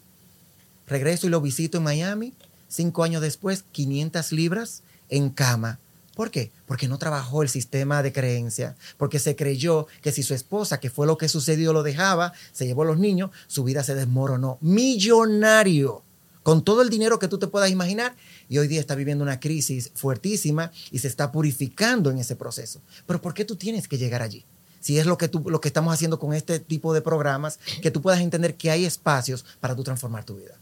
[0.87, 2.33] Regreso y lo visito en Miami,
[2.69, 5.79] cinco años después, 500 libras en cama.
[6.15, 6.53] ¿Por qué?
[6.67, 10.91] Porque no trabajó el sistema de creencia, porque se creyó que si su esposa, que
[10.91, 14.59] fue lo que sucedió, lo dejaba, se llevó a los niños, su vida se desmoronó.
[14.61, 16.03] Millonario,
[16.43, 18.15] con todo el dinero que tú te puedas imaginar,
[18.53, 22.83] y hoy día está viviendo una crisis fuertísima y se está purificando en ese proceso.
[23.07, 24.45] Pero ¿por qué tú tienes que llegar allí?
[24.79, 27.91] Si es lo que, tú, lo que estamos haciendo con este tipo de programas, que
[27.91, 30.55] tú puedas entender que hay espacios para tú transformar tu vida.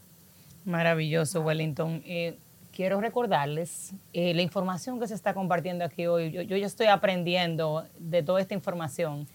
[0.65, 2.01] Maravilloso, Wellington.
[2.07, 2.39] Eh,
[2.73, 6.31] quiero recordarles eh, la información que se está compartiendo aquí hoy.
[6.31, 9.27] Yo, yo ya estoy aprendiendo de toda esta información.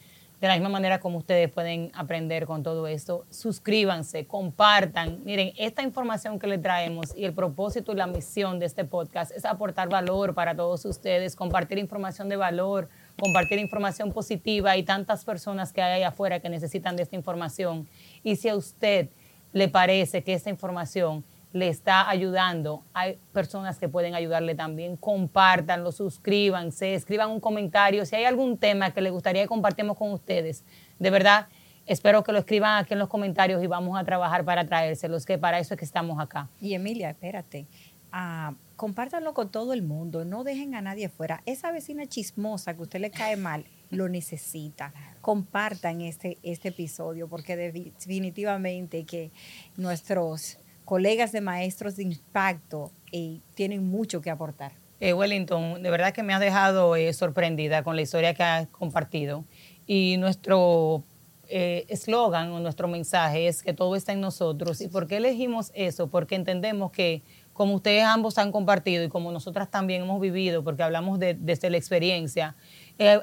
[0.41, 5.21] De la misma manera como ustedes pueden aprender con todo esto, suscríbanse, compartan.
[5.23, 9.31] Miren, esta información que les traemos y el propósito y la misión de este podcast
[9.31, 15.23] es aportar valor para todos ustedes, compartir información de valor, compartir información positiva y tantas
[15.23, 17.87] personas que hay allá afuera que necesitan de esta información.
[18.21, 19.09] Y si a usted
[19.53, 21.23] le parece que esta información
[21.55, 24.97] le está ayudando, hay personas que pueden ayudarle también.
[24.97, 28.05] Compártanlo, suscríbanse, escriban un comentario.
[28.05, 30.65] Si hay algún tema que les gustaría que compartamos con ustedes,
[30.99, 31.47] de verdad,
[31.85, 35.37] espero que lo escriban aquí en los comentarios y vamos a trabajar para traérselos, que
[35.37, 36.49] para eso es que estamos acá.
[36.59, 37.67] Y Emilia, espérate.
[38.11, 41.41] ah, compártanlo con todo el mundo, no dejen a nadie fuera.
[41.45, 44.93] Esa vecina chismosa que a usted le cae mal, lo necesita.
[45.21, 49.31] Compartan este, este episodio porque definitivamente que
[49.77, 54.73] nuestros colegas de maestros de impacto eh, tienen mucho que aportar.
[54.99, 58.67] Eh, Wellington, de verdad que me ha dejado eh, sorprendida con la historia que has
[58.67, 59.43] compartido.
[59.85, 61.03] Y nuestro
[61.47, 64.81] eh, eslogan o nuestro mensaje es que todo está en nosotros.
[64.81, 66.07] ¿Y por qué elegimos eso?
[66.07, 70.83] Porque entendemos que como ustedes ambos han compartido y como nosotras también hemos vivido, porque
[70.83, 72.55] hablamos de, desde la experiencia,
[72.97, 73.19] eh,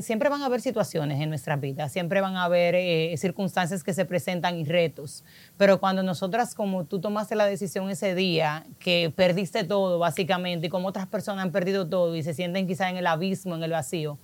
[0.00, 3.92] siempre van a haber situaciones en nuestras vidas, siempre van a haber eh, circunstancias que
[3.92, 5.22] se presentan y retos,
[5.58, 10.70] pero cuando nosotras, como tú tomaste la decisión ese día, que perdiste todo básicamente, y
[10.70, 13.72] como otras personas han perdido todo y se sienten quizás en el abismo, en el
[13.72, 14.18] vacío,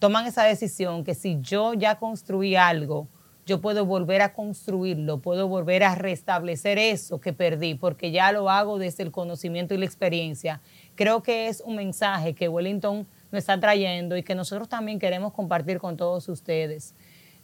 [0.00, 3.06] toman esa decisión que si yo ya construí algo,
[3.46, 8.50] yo puedo volver a construirlo, puedo volver a restablecer eso que perdí, porque ya lo
[8.50, 10.60] hago desde el conocimiento y la experiencia.
[10.94, 15.32] Creo que es un mensaje que Wellington nos está trayendo y que nosotros también queremos
[15.32, 16.94] compartir con todos ustedes.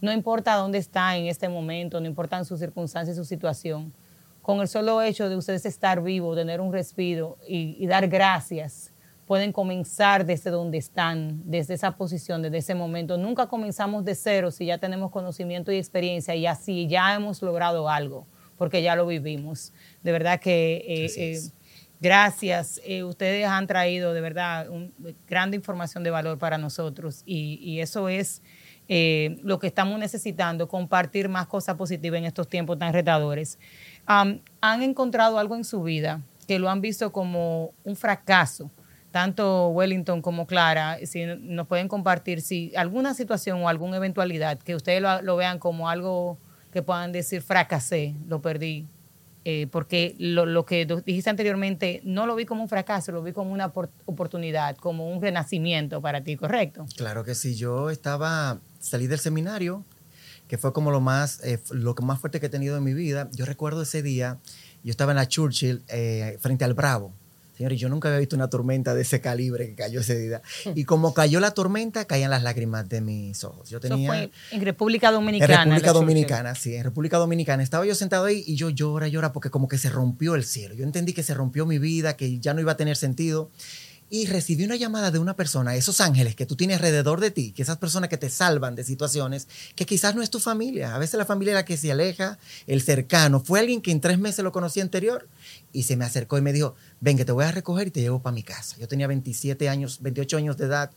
[0.00, 3.92] No importa dónde está en este momento, no importan sus circunstancias y su situación.
[4.42, 8.92] Con el solo hecho de ustedes estar vivos, tener un respiro y, y dar gracias,
[9.26, 13.18] pueden comenzar desde donde están, desde esa posición, desde ese momento.
[13.18, 17.88] Nunca comenzamos de cero si ya tenemos conocimiento y experiencia y así ya hemos logrado
[17.88, 19.72] algo, porque ya lo vivimos.
[20.02, 21.40] De verdad que eh, eh,
[22.00, 22.80] gracias.
[22.84, 24.92] Eh, ustedes han traído de verdad un,
[25.26, 28.42] grande información de valor para nosotros y, y eso es
[28.90, 33.58] eh, lo que estamos necesitando, compartir más cosas positivas en estos tiempos tan retadores.
[34.06, 38.70] Am, ¿Han encontrado algo en su vida que lo han visto como un fracaso?
[39.10, 44.74] Tanto Wellington como Clara, si nos pueden compartir si alguna situación o alguna eventualidad que
[44.74, 46.38] ustedes lo vean como algo
[46.72, 48.86] que puedan decir fracasé, lo perdí,
[49.50, 53.32] eh, porque lo, lo que dijiste anteriormente, no lo vi como un fracaso, lo vi
[53.32, 56.84] como una opor- oportunidad, como un renacimiento para ti, ¿correcto?
[56.98, 59.86] Claro que sí, yo estaba, salí del seminario,
[60.48, 63.30] que fue como lo más, eh, lo más fuerte que he tenido en mi vida.
[63.32, 64.36] Yo recuerdo ese día,
[64.84, 67.14] yo estaba en la Churchill eh, frente al Bravo.
[67.58, 70.42] Señores, yo nunca había visto una tormenta de ese calibre que cayó ese día.
[70.76, 73.68] Y como cayó la tormenta, caían las lágrimas de mis ojos.
[73.68, 74.08] Yo Eso tenía...
[74.08, 75.62] fue en República Dominicana.
[75.64, 75.92] En República.
[75.92, 77.64] Dominicana, sí, en República Dominicana.
[77.64, 80.76] Estaba yo sentado ahí y yo llora, llora porque como que se rompió el cielo.
[80.76, 83.50] Yo entendí que se rompió mi vida, que ya no iba a tener sentido.
[84.10, 87.52] Y recibí una llamada de una persona, esos ángeles que tú tienes alrededor de ti,
[87.52, 90.94] que esas personas que te salvan de situaciones que quizás no es tu familia.
[90.94, 93.40] A veces la familia es la que se aleja, el cercano.
[93.40, 95.28] Fue alguien que en tres meses lo conocí anterior
[95.72, 98.00] y se me acercó y me dijo, ven que te voy a recoger y te
[98.00, 98.76] llevo para mi casa.
[98.78, 100.90] Yo tenía 27 años, 28 años de edad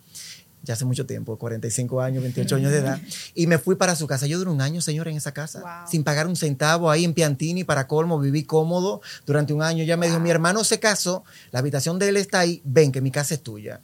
[0.63, 3.01] ya hace mucho tiempo, 45 años, 28 años de edad,
[3.33, 4.27] y me fui para su casa.
[4.27, 5.89] Yo duré un año, señor, en esa casa, Wow.
[5.89, 9.83] sin pagar un centavo, ahí en Piantini, para colmo, viví cómodo durante un año.
[9.83, 13.01] Ya me dijo, mi hermano se casó, la habitación de él está ahí, ven que
[13.01, 13.81] mi casa es tuya.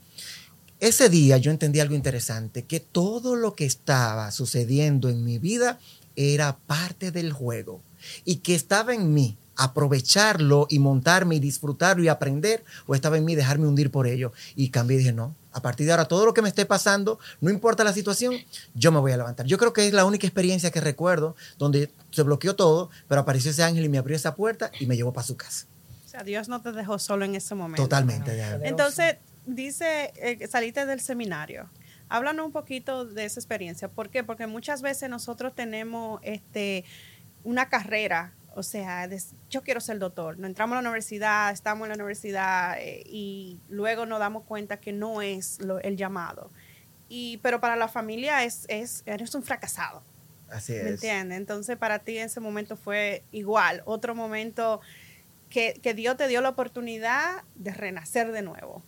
[0.79, 5.79] Ese día yo entendí algo interesante, que todo lo que estaba sucediendo en mi vida
[6.15, 7.81] era parte del juego
[8.25, 13.25] y que estaba en mí aprovecharlo y montarme y disfrutarlo y aprender o estaba en
[13.25, 16.25] mí dejarme hundir por ello y cambié y dije no, a partir de ahora todo
[16.25, 18.35] lo que me esté pasando, no importa la situación,
[18.75, 19.45] yo me voy a levantar.
[19.47, 23.51] Yo creo que es la única experiencia que recuerdo donde se bloqueó todo, pero apareció
[23.51, 25.65] ese ángel y me abrió esa puerta y me llevó para su casa.
[26.05, 27.83] O sea, Dios no te dejó solo en ese momento.
[27.83, 28.39] Totalmente.
[28.63, 29.17] Entonces,
[29.47, 31.69] dice, eh, saliste del seminario.
[32.09, 33.89] Háblanos un poquito de esa experiencia.
[33.89, 34.23] ¿Por qué?
[34.23, 36.85] Porque muchas veces nosotros tenemos este,
[37.43, 39.07] una carrera, o sea,
[39.49, 40.37] yo quiero ser doctor.
[40.39, 44.79] No entramos a la universidad, estamos en la universidad eh, y luego nos damos cuenta
[44.79, 46.51] que no es lo- el llamado.
[47.07, 50.01] Y, pero para la familia es, es, eres un fracasado.
[50.49, 50.87] Así ¿Me es.
[50.87, 51.37] entiendes?
[51.37, 54.81] Entonces para ti ese momento fue igual, otro momento
[55.49, 58.81] que, que Dios te dio la oportunidad de renacer de nuevo.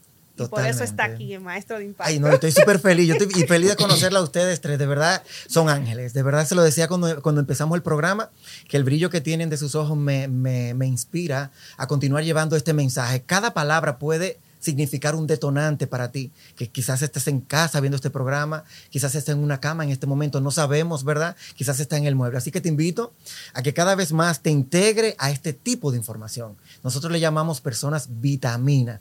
[0.48, 2.10] Por eso está aquí el maestro de impacto.
[2.10, 3.08] Ay, no, estoy súper feliz.
[3.08, 4.80] Yo estoy y feliz de conocerla a ustedes tres.
[4.80, 6.14] De verdad, son ángeles.
[6.14, 8.30] De verdad, se lo decía cuando, cuando empezamos el programa,
[8.68, 12.56] que el brillo que tienen de sus ojos me, me, me inspira a continuar llevando
[12.56, 13.24] este mensaje.
[13.24, 18.10] Cada palabra puede significar un detonante para ti, que quizás estés en casa viendo este
[18.10, 21.36] programa, quizás estés en una cama en este momento, no sabemos, ¿verdad?
[21.56, 22.38] Quizás está en el mueble.
[22.38, 23.14] Así que te invito
[23.54, 26.58] a que cada vez más te integre a este tipo de información.
[26.84, 29.00] Nosotros le llamamos personas vitamina.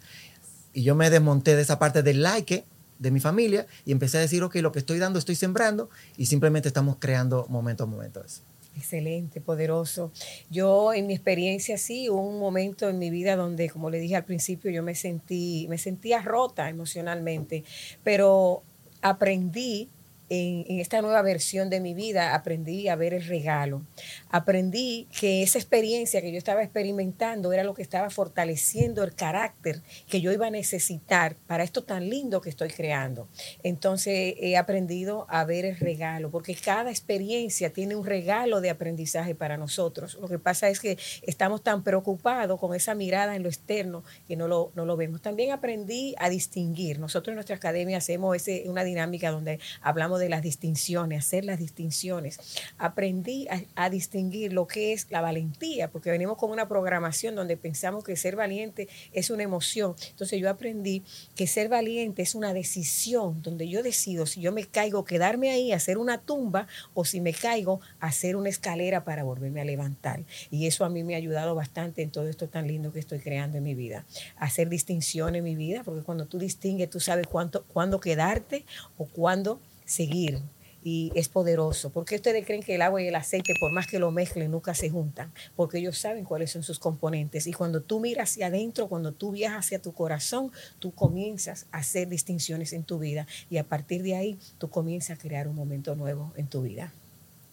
[0.72, 2.64] Y yo me desmonté de esa parte del like
[2.98, 6.26] de mi familia y empecé a decir, ok, lo que estoy dando estoy sembrando y
[6.26, 8.42] simplemente estamos creando momento a momento eso.
[8.76, 10.12] Excelente, poderoso.
[10.50, 14.24] Yo en mi experiencia sí, un momento en mi vida donde, como le dije al
[14.24, 17.64] principio, yo me sentí, me sentía rota emocionalmente,
[18.04, 18.62] pero
[19.02, 19.88] aprendí
[20.28, 23.82] en, esta nueva versión de mi vida, aprendí a ver el regalo.
[24.30, 29.82] Aprendí que esa experiencia que yo estaba experimentando era lo que estaba fortaleciendo el carácter
[30.08, 33.28] que yo iba a necesitar para esto tan lindo que estoy creando.
[33.62, 39.34] Entonces he aprendido a ver el regalo, porque cada experiencia tiene un regalo de aprendizaje
[39.34, 40.18] para nosotros.
[40.20, 44.36] Lo que pasa es que estamos tan preocupados con esa mirada en lo externo que
[44.36, 45.22] no lo, no lo vemos.
[45.22, 46.98] También aprendí a distinguir.
[46.98, 51.58] Nosotros en nuestra academia hacemos ese, una dinámica donde hablamos de las distinciones, hacer las
[51.58, 52.38] distinciones.
[52.78, 58.04] Aprendí a, distinguir lo que es la valentía, porque venimos con una programación donde pensamos
[58.04, 59.94] que ser valiente es una emoción.
[60.10, 61.02] Entonces yo aprendí
[61.34, 65.72] que ser valiente es una decisión donde yo decido si yo me caigo, quedarme ahí,
[65.72, 70.24] hacer una tumba, o si me caigo, hacer una escalera para volverme a levantar.
[70.50, 73.18] Y eso a mí me ha ayudado bastante en todo esto tan lindo que estoy
[73.20, 74.04] creando en mi vida.
[74.36, 78.64] Hacer distinción en mi vida, porque cuando tú distingues, tú sabes cuánto, cuándo quedarte
[78.96, 80.40] o cuándo seguir.
[80.84, 81.90] Y es poderoso.
[81.90, 84.50] ¿Por qué ustedes creen que el agua y el aceite, por más que lo mezclen,
[84.52, 85.32] nunca se juntan?
[85.56, 87.48] Porque ellos saben cuáles son sus componentes.
[87.48, 91.78] Y cuando tú miras hacia adentro, cuando tú viajas hacia tu corazón, tú comienzas a
[91.78, 93.26] hacer distinciones en tu vida.
[93.50, 96.92] Y a partir de ahí, tú comienzas a crear un momento nuevo en tu vida.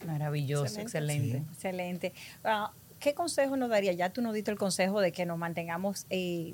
[0.06, 1.40] Maravilloso, Excelente.
[1.40, 1.52] excelente.
[1.52, 2.14] Excelente.
[2.44, 3.92] Ah, ¿Qué consejo nos daría?
[3.94, 6.54] Ya tú nos diste el consejo de que nos mantengamos eh,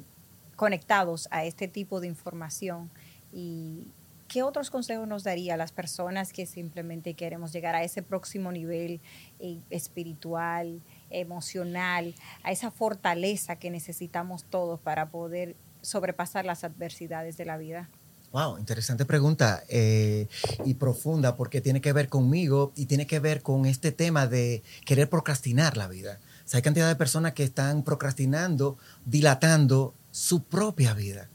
[0.55, 2.89] conectados a este tipo de información.
[3.33, 3.87] ¿Y
[4.31, 8.53] qué otros consejos nos daría a las personas que simplemente queremos llegar a ese próximo
[8.53, 9.01] nivel
[9.39, 17.43] eh, espiritual, emocional, a esa fortaleza que necesitamos todos para poder sobrepasar las adversidades de
[17.43, 17.89] la vida?
[18.31, 20.29] Wow, interesante pregunta eh,
[20.63, 24.63] y profunda porque tiene que ver conmigo y tiene que ver con este tema de
[24.85, 26.21] querer procrastinar la vida.
[26.53, 31.29] Hay cantidad de personas que están procrastinando, dilatando su propia vida.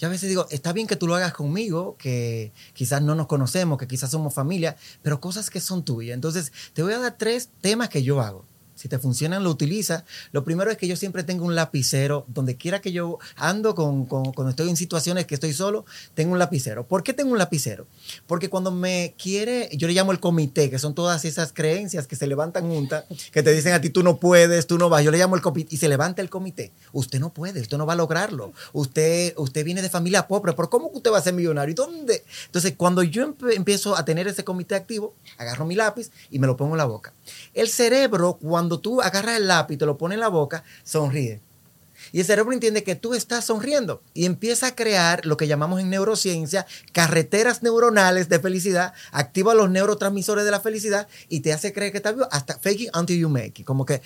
[0.00, 3.26] Yo a veces digo, está bien que tú lo hagas conmigo, que quizás no nos
[3.26, 6.14] conocemos, que quizás somos familia, pero cosas que son tuyas.
[6.14, 8.46] Entonces, te voy a dar tres temas que yo hago.
[8.80, 10.04] Si te funcionan, lo utilizas.
[10.32, 12.24] Lo primero es que yo siempre tengo un lapicero.
[12.28, 16.32] Donde quiera que yo ando, con, con- cuando estoy en situaciones que estoy solo, tengo
[16.32, 16.86] un lapicero.
[16.88, 17.86] ¿Por qué tengo un lapicero?
[18.26, 22.16] Porque cuando me quiere, yo le llamo el comité, que son todas esas creencias que
[22.16, 25.04] se levantan juntas, que te dicen a ti tú no puedes, tú no vas.
[25.04, 26.72] Yo le llamo el comité y se levanta el comité.
[26.92, 28.54] Usted no puede, usted no va a lograrlo.
[28.72, 31.72] Usted, usted viene de familia pobre, ¿por cómo usted va a ser millonario?
[31.72, 32.24] ¿Y dónde?
[32.46, 36.56] Entonces, cuando yo empiezo a tener ese comité activo, agarro mi lápiz y me lo
[36.56, 37.12] pongo en la boca.
[37.52, 41.40] El cerebro, cuando tú agarras el lápiz te lo pones en la boca, sonríe.
[42.12, 45.80] Y el cerebro entiende que tú estás sonriendo y empieza a crear lo que llamamos
[45.80, 51.72] en neurociencia carreteras neuronales de felicidad, activa los neurotransmisores de la felicidad y te hace
[51.72, 53.66] creer que estás vivo hasta fake it until you make it.
[53.66, 54.00] Como que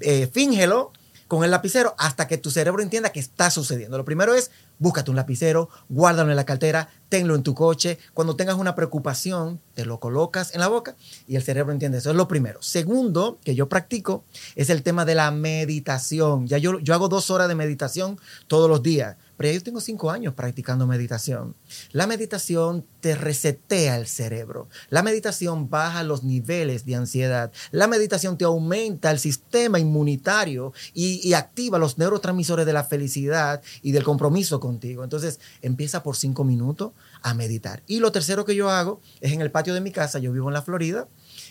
[0.00, 0.92] eh, fíngelo
[1.28, 3.96] con el lapicero hasta que tu cerebro entienda que está sucediendo.
[3.96, 7.98] Lo primero es búscate un lapicero, guárdalo en la cartera, tenlo en tu coche.
[8.14, 12.10] Cuando tengas una preocupación, te lo colocas en la boca y el cerebro entiende eso.
[12.10, 12.60] Es lo primero.
[12.62, 16.46] Segundo, que yo practico, es el tema de la meditación.
[16.46, 19.16] Ya yo, yo hago dos horas de meditación todos los días.
[19.36, 21.56] Pero yo tengo cinco años practicando meditación.
[21.92, 24.68] La meditación te resetea el cerebro.
[24.88, 27.52] La meditación baja los niveles de ansiedad.
[27.70, 33.62] La meditación te aumenta el sistema inmunitario y, y activa los neurotransmisores de la felicidad
[33.82, 35.04] y del compromiso contigo.
[35.04, 37.82] Entonces empieza por cinco minutos a meditar.
[37.86, 40.18] Y lo tercero que yo hago es en el patio de mi casa.
[40.18, 41.08] Yo vivo en la Florida.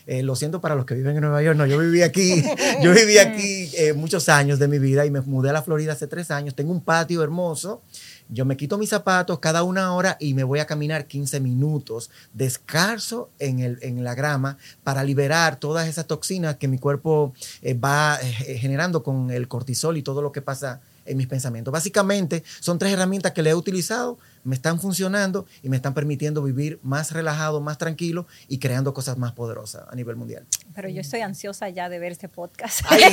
[0.07, 2.43] Eh, lo siento para los que viven en Nueva York, no, yo viví aquí,
[2.83, 5.93] yo viví aquí eh, muchos años de mi vida y me mudé a la Florida
[5.93, 6.55] hace tres años.
[6.55, 7.81] Tengo un patio hermoso.
[8.29, 12.09] Yo me quito mis zapatos cada una hora y me voy a caminar 15 minutos
[12.33, 17.73] descalzo en, el, en la grama para liberar todas esas toxinas que mi cuerpo eh,
[17.75, 21.71] va generando con el cortisol y todo lo que pasa en mis pensamientos.
[21.71, 26.41] Básicamente son tres herramientas que le he utilizado, me están funcionando y me están permitiendo
[26.41, 30.45] vivir más relajado, más tranquilo y creando cosas más poderosas a nivel mundial.
[30.73, 32.79] Pero yo estoy ansiosa ya de ver este podcast.
[32.89, 33.03] Ay,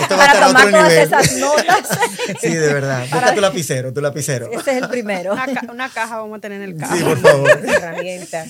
[0.00, 1.06] esto va a para tomar todas nivel.
[1.06, 1.88] esas notas.
[2.40, 3.06] Sí, de verdad.
[3.10, 4.50] Busca tu lapicero, tu lapicero.
[4.52, 5.32] Este es el primero.
[5.32, 6.96] Una, ca- una caja vamos a tener en el carro.
[6.96, 7.50] Sí, por favor.
[7.64, 8.48] herramientas.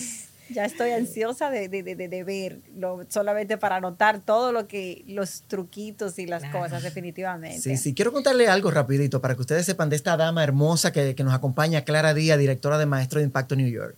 [0.52, 5.42] Ya estoy ansiosa de, de, de, de- verlo, solamente para anotar todo lo que, los
[5.48, 7.60] truquitos y las cosas, definitivamente.
[7.60, 7.94] Sí, sí.
[7.94, 11.34] Quiero contarle algo rapidito para que ustedes sepan de esta dama hermosa que, que nos
[11.34, 13.96] acompaña, Clara Díaz, directora de Maestro de Impacto New York.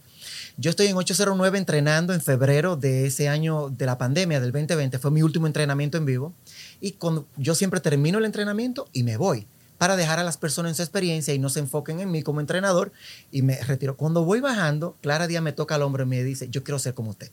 [0.57, 4.99] Yo estoy en 809 entrenando en febrero de ese año de la pandemia, del 2020.
[4.99, 6.33] Fue mi último entrenamiento en vivo.
[6.81, 9.47] Y cuando yo siempre termino el entrenamiento y me voy
[9.85, 12.41] para dejar a las personas en su experiencia y no se enfoquen en mí como
[12.41, 12.91] entrenador
[13.31, 13.99] y me retiro.
[13.99, 16.95] Cuando voy bajando, Clara Díaz me toca al hombro y me dice, yo quiero ser
[16.95, 17.31] como usted.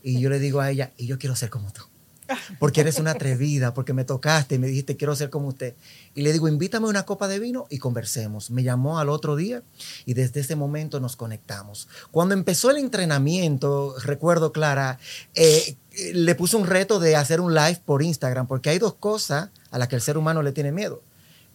[0.00, 1.82] Y yo le digo a ella, y yo quiero ser como tú.
[2.60, 5.74] Porque eres una atrevida, porque me tocaste y me dijiste, quiero ser como usted.
[6.14, 8.52] Y le digo, invítame una copa de vino y conversemos.
[8.52, 9.64] Me llamó al otro día
[10.06, 11.88] y desde ese momento nos conectamos.
[12.12, 15.00] Cuando empezó el entrenamiento, recuerdo, Clara,
[15.34, 15.76] eh,
[16.12, 19.78] le puse un reto de hacer un live por Instagram, porque hay dos cosas a
[19.78, 21.02] las que el ser humano le tiene miedo.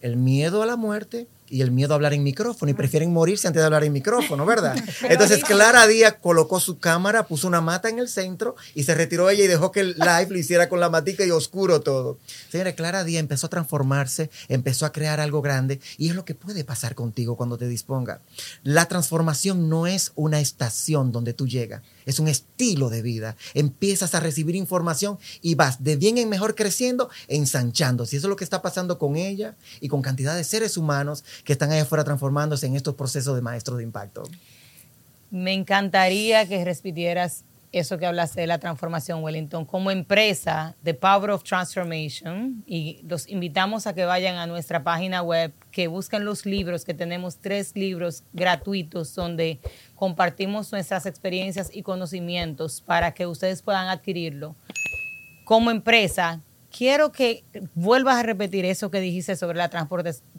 [0.00, 3.48] El miedo a la muerte y el miedo a hablar en micrófono y prefieren morirse
[3.48, 4.76] antes de hablar en micrófono, ¿verdad?
[5.02, 9.28] Entonces Clara Díaz colocó su cámara, puso una mata en el centro y se retiró
[9.28, 12.18] ella y dejó que el live lo hiciera con la matica y oscuro todo.
[12.48, 16.36] Señora, Clara Díaz empezó a transformarse, empezó a crear algo grande y es lo que
[16.36, 18.20] puede pasar contigo cuando te disponga.
[18.62, 23.36] La transformación no es una estación donde tú llegas, es un estilo de vida.
[23.54, 28.06] Empiezas a recibir información y vas de bien en mejor creciendo, ensanchando.
[28.06, 31.24] Si eso es lo que está pasando con ella y con cantidad de seres humanos
[31.44, 34.22] que están allá afuera transformándose en estos procesos de maestros de impacto.
[35.30, 41.30] Me encantaría que repitieras eso que hablaste de la transformación, Wellington, como empresa de Power
[41.30, 42.64] of Transformation.
[42.66, 46.94] Y los invitamos a que vayan a nuestra página web, que busquen los libros, que
[46.94, 49.60] tenemos tres libros gratuitos donde
[49.94, 54.56] compartimos nuestras experiencias y conocimientos para que ustedes puedan adquirirlo.
[55.44, 56.40] Como empresa,
[56.76, 59.70] quiero que vuelvas a repetir eso que dijiste sobre la,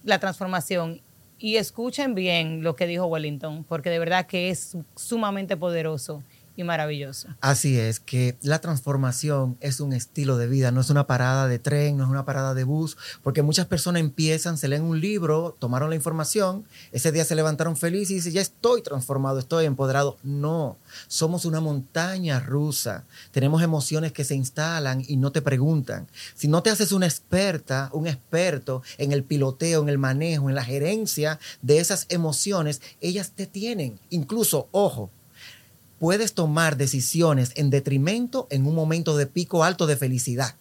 [0.03, 1.01] la transformación
[1.37, 6.23] y escuchen bien lo que dijo Wellington, porque de verdad que es sumamente poderoso
[6.61, 7.29] y maravilloso.
[7.41, 11.59] Así es, que la transformación es un estilo de vida, no es una parada de
[11.59, 15.55] tren, no es una parada de bus, porque muchas personas empiezan, se leen un libro,
[15.59, 20.17] tomaron la información, ese día se levantaron felices y dicen, ya estoy transformado, estoy empoderado.
[20.23, 26.07] No, somos una montaña rusa, tenemos emociones que se instalan y no te preguntan.
[26.35, 30.55] Si no te haces una experta, un experto en el piloteo, en el manejo, en
[30.55, 33.99] la gerencia de esas emociones, ellas te tienen.
[34.09, 35.09] Incluso, ojo,
[36.01, 40.55] puedes tomar decisiones en detrimento en un momento de pico alto de felicidad.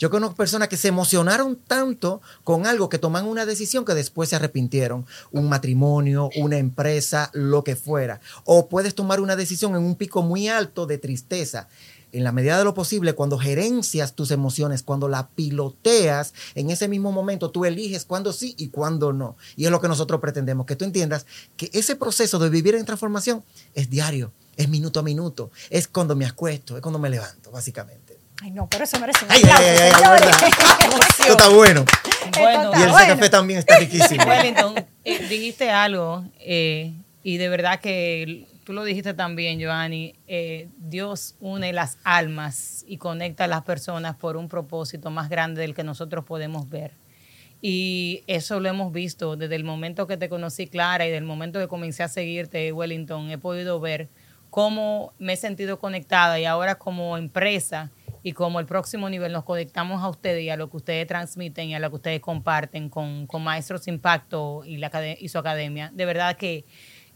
[0.00, 4.30] Yo conozco personas que se emocionaron tanto con algo que toman una decisión que después
[4.30, 5.06] se arrepintieron.
[5.30, 8.20] Un matrimonio, una empresa, lo que fuera.
[8.44, 11.68] O puedes tomar una decisión en un pico muy alto de tristeza.
[12.12, 16.88] en la medida de lo posible, cuando gerencias tus emociones, cuando la piloteas, en ese
[16.88, 19.36] mismo momento tú eliges cuándo sí y cuándo no.
[19.54, 21.26] Y es lo que nosotros pretendemos, que tú entiendas
[21.56, 26.14] que ese proceso de vivir en transformación es diario, es minuto a minuto, es cuando
[26.16, 28.18] me acuesto, es cuando me levanto, básicamente.
[28.42, 31.00] Ay, no, pero eso merece un Ay, ay, aplauso, ay, ay, verdad.
[31.20, 31.84] Esto está bueno.
[32.38, 33.14] Bueno, Y el bueno.
[33.14, 34.24] café también está riquísimo.
[34.24, 36.92] Wellington, eh, dijiste algo eh,
[37.22, 40.14] y de verdad que tú lo dijiste también, Joanny.
[40.26, 45.60] eh, Dios une las almas y conecta a las personas por un propósito más grande
[45.60, 46.92] del que nosotros podemos ver.
[47.62, 51.58] Y eso lo hemos visto desde el momento que te conocí, Clara, y del momento
[51.58, 53.30] que comencé a seguirte, Wellington.
[53.30, 54.08] He podido ver
[54.50, 57.90] cómo me he sentido conectada y ahora como empresa
[58.22, 61.70] y como el próximo nivel nos conectamos a ustedes y a lo que ustedes transmiten
[61.70, 65.90] y a lo que ustedes comparten con, con Maestros Impacto y, la, y su academia.
[65.94, 66.66] De verdad que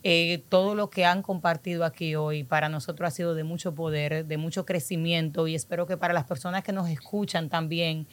[0.02, 4.26] eh, todo lo que han compartido aquí hoy para nosotros ha sido de mucho poder,
[4.26, 8.06] de mucho crecimiento y espero que para las personas que nos escuchan también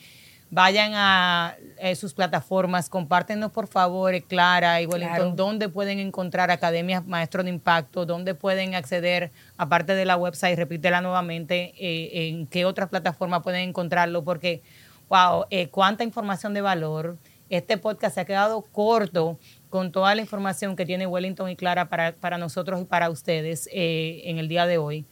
[0.54, 5.32] vayan a eh, sus plataformas, compártenos por favor, eh, Clara y Wellington, Claro.
[5.36, 11.00] dónde pueden encontrar academias Maestro de Impacto, dónde pueden acceder, aparte de la website, repítela
[11.02, 14.62] nuevamente, eh, en qué otras plataformas pueden encontrarlo, porque,
[15.10, 17.18] wow, eh, cuánta información de valor.
[17.50, 19.38] Este podcast se ha quedado corto
[19.70, 23.68] con toda la información que tiene Wellington y Clara para, para nosotros y para ustedes
[23.74, 25.06] eh, en el día de hoy.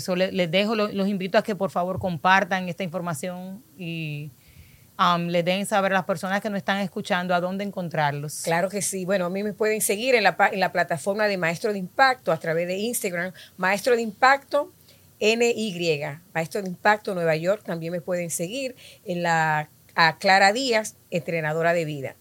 [0.00, 4.30] So le- les dejo, lo- los invito a que por favor compartan esta información y
[4.98, 8.42] um, les den saber a las personas que nos están escuchando a dónde encontrarlos.
[8.42, 9.04] Claro que sí.
[9.04, 12.32] Bueno, a mí me pueden seguir en la, en la plataforma de Maestro de Impacto
[12.32, 14.72] a través de Instagram, Maestro de Impacto
[15.20, 16.00] NY,
[16.34, 17.62] Maestro de Impacto Nueva York.
[17.64, 22.16] También me pueden seguir en la a Clara Díaz, entrenadora de vida.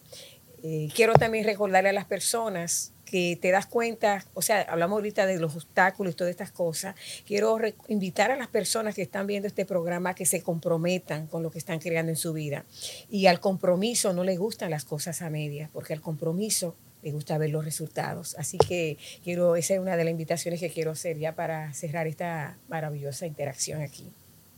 [0.63, 5.26] Eh, quiero también recordarle a las personas que te das cuenta, o sea, hablamos ahorita
[5.26, 6.95] de los obstáculos y todas estas cosas.
[7.26, 11.51] Quiero invitar a las personas que están viendo este programa que se comprometan con lo
[11.51, 12.66] que están creando en su vida.
[13.10, 17.38] Y al compromiso no les gustan las cosas a medias, porque al compromiso les gusta
[17.38, 18.36] ver los resultados.
[18.38, 22.08] Así que quiero, esa es una de las invitaciones que quiero hacer ya para cerrar
[22.08, 24.12] esta maravillosa interacción aquí.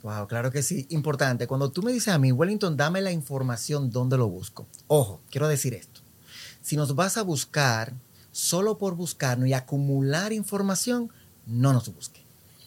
[0.04, 0.88] Wow, claro que sí.
[0.90, 1.48] Importante.
[1.48, 4.66] Cuando tú me dices a mí, Wellington, dame la información, ¿dónde lo busco?
[4.88, 6.02] Ojo, quiero decir esto.
[6.62, 7.94] Si nos vas a buscar
[8.38, 11.12] solo por buscarnos y acumular información,
[11.48, 12.22] no nos busque.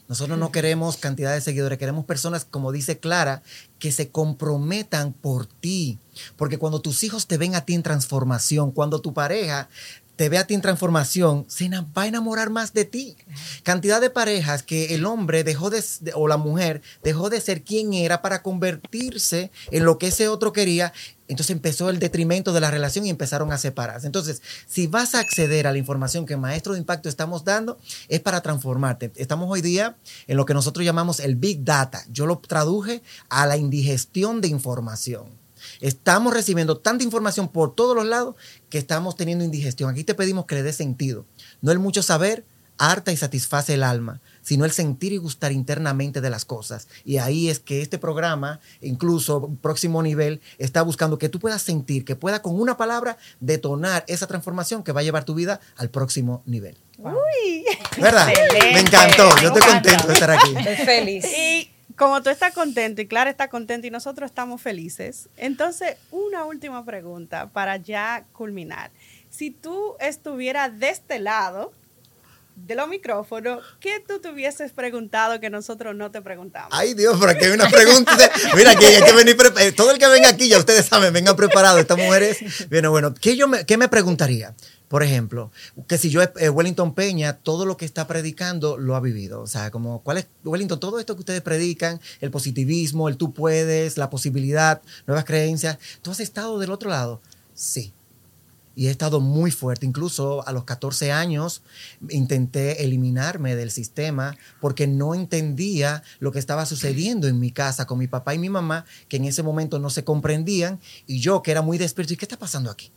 [0.09, 3.45] Nosotros no queremos cantidad de seguidores, queremos personas, como dice Clara,
[3.79, 6.01] que se comprometan por ti.
[6.37, 9.69] Porque cuando tus hijos te ven a ti en transformación, cuando tu pareja
[10.21, 13.17] te ve a ti en transformación, se va a enamorar más de ti.
[13.63, 17.63] Cantidad de parejas que el hombre dejó de, de- o la mujer dejó de ser
[17.63, 20.93] quien era para convertirse en lo que ese otro quería.
[21.27, 24.07] Entonces empezó el detrimento de la relación y empezaron a separarse.
[24.07, 27.79] Entonces, si vas a acceder a la información que Maestro de Impacto estamos dando,
[28.11, 29.13] es para transformarte.
[29.17, 29.97] Estamos hoy día
[30.27, 32.05] en lo que nosotros llamamos el Big Data.
[32.11, 33.01] Yo lo traduje
[33.31, 35.40] a la indigestión de información.
[35.81, 38.37] Estamos recibiendo tanta información por todos los lados
[38.69, 39.91] que estamos teniendo indigestión.
[39.91, 41.27] Aquí te pedimos que le des sentido.
[41.61, 42.45] No el mucho saber
[42.81, 46.89] harta y satisface el alma, sino el sentir y gustar internamente de las cosas.
[47.05, 52.07] Y ahí es que este programa, incluso próximo nivel, está buscando que tú puedas sentir,
[52.07, 55.91] que pueda con una palabra detonar esa transformación que va a llevar tu vida al
[55.91, 56.79] próximo nivel.
[57.99, 58.31] ¿Verdad?
[58.31, 58.73] Excelente.
[58.73, 59.29] Me encantó.
[59.43, 60.57] Yo estoy contento de estar aquí.
[60.57, 61.25] Estoy feliz.
[61.27, 66.47] Y como tú estás contento y Clara está contenta y nosotros estamos felices, entonces una
[66.47, 68.91] última pregunta para ya culminar.
[69.29, 71.75] Si tú estuvieras de este lado
[72.57, 76.71] de los micrófonos, ¿qué tú te hubieses preguntado que nosotros no te preguntamos?
[76.73, 78.13] Ay Dios, pero aquí hay una pregunta.
[78.57, 81.13] Mira, que hay que venir pre- eh, todo el que venga aquí, ya ustedes saben,
[81.13, 81.81] vengan preparados.
[81.81, 82.39] Estas mujeres,
[82.71, 84.55] bueno, bueno, ¿qué, yo me, qué me preguntaría?
[84.91, 85.53] Por ejemplo,
[85.87, 89.41] que si yo, eh, Wellington Peña, todo lo que está predicando lo ha vivido.
[89.41, 93.33] O sea, como, ¿cuál es, Wellington, todo esto que ustedes predican, el positivismo, el tú
[93.33, 97.23] puedes, la posibilidad, nuevas creencias, ¿tú has estado del otro lado?
[97.55, 97.95] Sí.
[98.75, 99.87] Y he estado muy fuerte.
[99.87, 101.63] Incluso a los 14 años
[102.09, 108.01] intenté eliminarme del sistema porque no entendía lo que estaba sucediendo en mi casa con
[108.01, 110.81] mi papá y mi mamá, que en ese momento no se comprendían.
[111.07, 112.91] Y yo, que era muy despierto, ¿y qué está pasando aquí?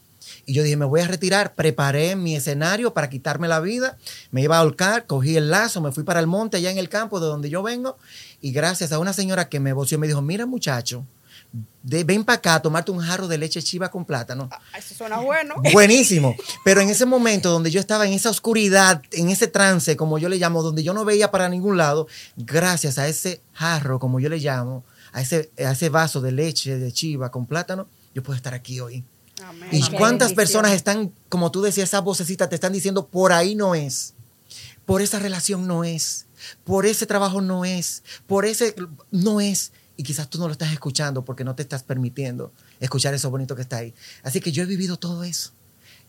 [0.46, 1.56] Y yo dije, me voy a retirar.
[1.56, 3.98] Preparé mi escenario para quitarme la vida.
[4.32, 6.90] Me iba a ahorcar, cogí el lazo, me fui para el monte allá en el
[6.90, 7.98] campo de donde yo vengo.
[8.42, 11.06] Y gracias a una señora que me voció, me dijo, mira muchacho,
[11.84, 14.50] de- ven para acá a tomarte un jarro de leche chiva con plátano.
[14.52, 15.56] Ah, Eso suena bueno.
[15.74, 16.36] Buenísimo.
[16.66, 20.30] Pero en ese momento donde yo estaba en esa oscuridad, en ese trance, como yo
[20.30, 22.08] le llamo, donde yo no veía para ningún lado,
[22.38, 26.78] gracias a ese jarro, como yo le llamo, a ese, a ese vaso de leche
[26.80, 29.04] de chiva con plátano, yo puedo estar aquí hoy.
[29.44, 29.70] Amén.
[29.72, 33.76] ¿Y cuántas personas están, como tú decías, esa vocecita te están diciendo, por ahí no
[33.76, 34.14] es?
[34.86, 36.26] Por esa relación no es.
[36.64, 38.76] por ese trabajo no es, por ese
[39.12, 39.72] no es.
[39.96, 43.56] Y quizás tú no lo estás escuchando porque no te estás permitiendo escuchar eso bonito
[43.56, 43.94] que está ahí.
[44.24, 45.52] Así que yo he vivido todo eso.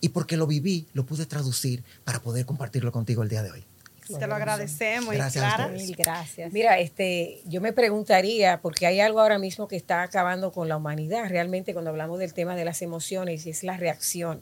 [0.01, 3.64] Y porque lo viví, lo pude traducir para poder compartirlo contigo el día de hoy.
[4.07, 5.15] Te lo agradecemos.
[5.15, 5.73] Gracias a Clara.
[5.73, 6.53] Mil gracias.
[6.53, 10.77] Mira, este, yo me preguntaría, porque hay algo ahora mismo que está acabando con la
[10.77, 14.41] humanidad, realmente cuando hablamos del tema de las emociones, y es la reacción.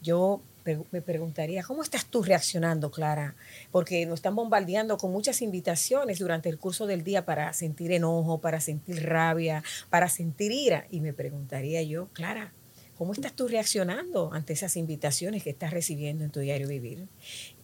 [0.00, 0.42] Yo
[0.90, 3.36] me preguntaría, ¿cómo estás tú reaccionando, Clara?
[3.70, 8.40] Porque nos están bombardeando con muchas invitaciones durante el curso del día para sentir enojo,
[8.40, 10.86] para sentir rabia, para sentir ira.
[10.90, 12.52] Y me preguntaría yo, Clara,
[12.96, 17.06] ¿cómo estás tú reaccionando ante esas invitaciones que estás recibiendo en tu diario vivir?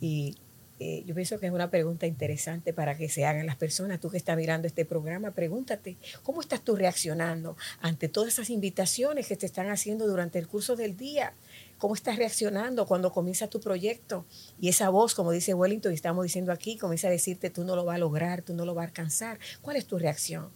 [0.01, 0.37] Y
[0.83, 4.01] eh, yo pienso que es una pregunta interesante para que se hagan las personas.
[4.01, 9.29] Tú que estás mirando este programa, pregúntate, ¿cómo estás tú reaccionando ante todas esas invitaciones
[9.29, 11.35] que te están haciendo durante el curso del día?
[11.79, 14.27] ¿Cómo estás reaccionando cuando comienza tu proyecto?
[14.61, 17.77] Y esa voz, como dice Wellington y estamos diciendo aquí, comienza a decirte, tú no
[17.77, 19.39] lo vas a lograr, tú no lo vas a alcanzar.
[19.61, 20.51] ¿Cuál es tu reacción?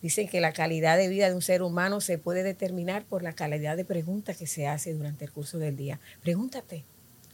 [0.00, 3.34] Dicen que la calidad de vida de un ser humano se puede determinar por la
[3.34, 6.00] calidad de preguntas que se hace durante el curso del día.
[6.22, 6.86] Pregúntate,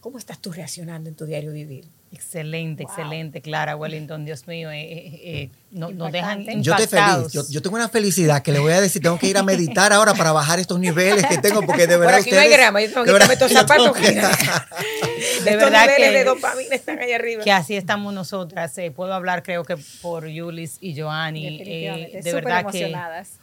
[0.05, 1.87] ¿cómo estás tú reaccionando en tu diario vivir?
[2.15, 6.63] Excelente, excelente, Clara Wellington, Dios mío, eh, eh, eh, no- nos dejan Impactante.
[6.63, 7.03] Yo estoy feliz.
[7.05, 7.33] impactados.
[7.33, 9.01] Yo, yo tengo una felicidad que le voy a decir.
[9.01, 12.05] Tengo que ir a meditar ahora para bajar estos niveles que tengo, porque de Por
[12.05, 12.21] verdad.
[12.21, 13.91] aquí no hay grama, yo tengo que verdad, estos zapatos.
[13.97, 14.11] que-
[15.45, 17.43] De Estos verdad niveles que- de dopamina están ahí arriba.
[17.43, 18.77] que así estamos nosotras.
[18.77, 21.59] eh, puedo hablar, creo que por Yulis y Joanny.
[21.61, 22.93] eh, de súper verdad que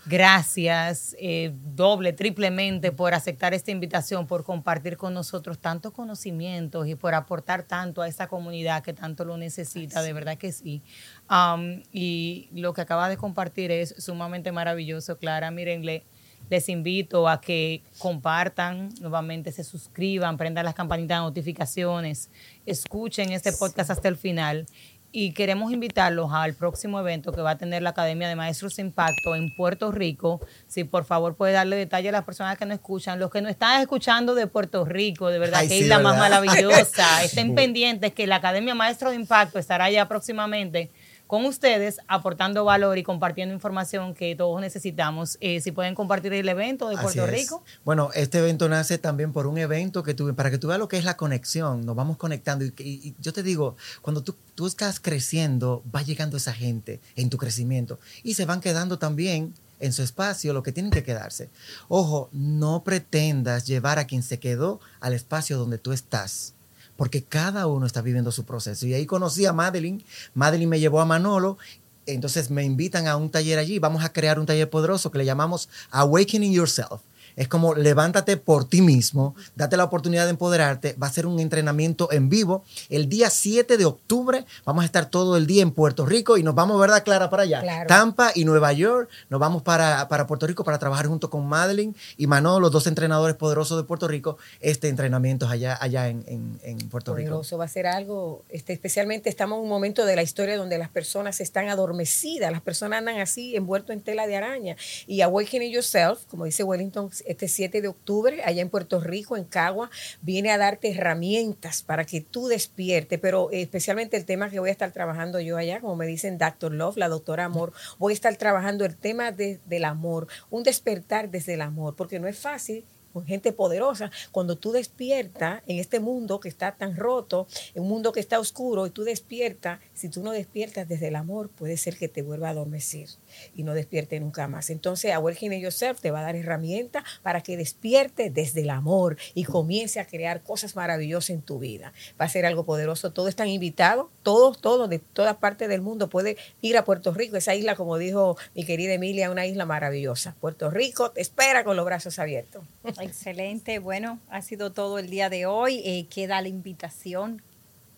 [0.06, 6.94] gracias, eh, doble, triplemente por aceptar esta invitación, por compartir con nosotros tantos conocimientos y
[6.94, 10.02] por aportar tanto a esa comunidad que tanto lo necesita.
[10.02, 10.82] De verdad que sí.
[11.30, 15.50] Um, y lo que acaba de compartir es sumamente maravilloso, Clara.
[15.50, 16.04] Miren, le-
[16.50, 22.30] les invito a que compartan nuevamente, se suscriban, prendan las campanitas de notificaciones,
[22.66, 24.66] escuchen este podcast hasta el final.
[25.14, 28.82] Y queremos invitarlos al próximo evento que va a tener la Academia de Maestros de
[28.82, 30.40] Impacto en Puerto Rico.
[30.66, 33.50] Si por favor puede darle detalle a las personas que nos escuchan, los que nos
[33.50, 36.40] están escuchando de Puerto Rico, de verdad Ay, que sí, isla más ¿verdad?
[36.40, 37.22] maravillosa.
[37.24, 40.90] Estén pendientes que la Academia Maestros de Impacto estará ya próximamente
[41.32, 45.38] con ustedes, aportando valor y compartiendo información que todos necesitamos.
[45.40, 47.26] Eh, si pueden compartir el evento de Puerto.
[47.26, 47.64] Rico.
[47.86, 50.88] Bueno, este evento nace también por un evento que tuve, para que tú veas lo
[50.88, 52.66] que es la conexión, nos vamos conectando.
[52.66, 57.00] Y, y- y yo te digo, cuando tú, tú estás creciendo, va llegando esa gente
[57.16, 61.02] en tu crecimiento y se van quedando también en su espacio lo que tienen que
[61.02, 61.48] quedarse.
[61.88, 66.52] Ojo, no pretendas llevar a quien se quedó al espacio donde tú estás.
[66.96, 68.86] Porque cada uno está viviendo su proceso.
[68.86, 70.04] Y ahí conocí a Madeline.
[70.34, 71.58] Madeline me llevó a Manolo
[72.06, 73.78] entonces me invitan a un taller allí.
[73.78, 77.02] Vamos a crear un taller poderoso que le llamamos Awakening Yourself.
[77.36, 80.94] Es como levántate por ti mismo, date la oportunidad de empoderarte.
[81.02, 82.64] Va a ser un entrenamiento en vivo.
[82.88, 86.42] El día 7 de octubre vamos a estar todo el día en Puerto Rico y
[86.42, 87.60] nos vamos, ¿verdad, Clara, para allá?
[87.60, 87.86] Claro.
[87.88, 89.08] Tampa y Nueva York.
[89.30, 92.86] Nos vamos para, para Puerto Rico para trabajar junto con Madeline y Manolo, los dos
[92.86, 97.30] entrenadores poderosos de Puerto Rico, este entrenamiento allá, allá en, en- en Puerto Rico.
[97.30, 100.78] Poderoso va a ser algo, este, especialmente estamos en un momento de la historia donde
[100.78, 104.76] las personas están adormecidas, las personas andan así envueltos en tela de araña.
[105.06, 109.44] Y Awakening Yourself, como dice Wellington, este 7 de octubre, allá en Puerto Rico, en
[109.44, 114.58] Cagua, viene a darte herramientas para que tú despiertes, pero eh, especialmente el tema que
[114.60, 116.72] voy a estar trabajando yo allá, como me dicen Dr.
[116.72, 121.30] Love, la doctora Amor, voy a estar trabajando el tema de- del amor, un despertar
[121.30, 126.00] desde el amor, porque no es fácil con gente poderosa, cuando tú despiertas en este
[126.00, 130.08] mundo que está tan roto, en un mundo que está oscuro, y tú despiertas, si
[130.08, 133.08] tú no despiertas desde el amor, puede ser que te vuelva a adormecer
[133.54, 134.68] y no despierte nunca más.
[134.68, 139.44] Entonces, Awakening Yourself te va a dar herramientas para que despierte desde el amor y
[139.44, 141.92] comience a crear cosas maravillosas en tu vida.
[142.20, 143.12] Va a ser algo poderoso.
[143.12, 146.10] Todos están invitados, todos, todos, de todas partes del mundo.
[146.10, 150.34] Puede ir a Puerto Rico, esa isla, como dijo mi querida Emilia, una isla maravillosa.
[150.40, 152.64] Puerto Rico te espera con los brazos abiertos.
[153.00, 153.78] Excelente.
[153.78, 155.80] Bueno, ha sido todo el día de hoy.
[155.84, 157.40] Eh, queda la invitación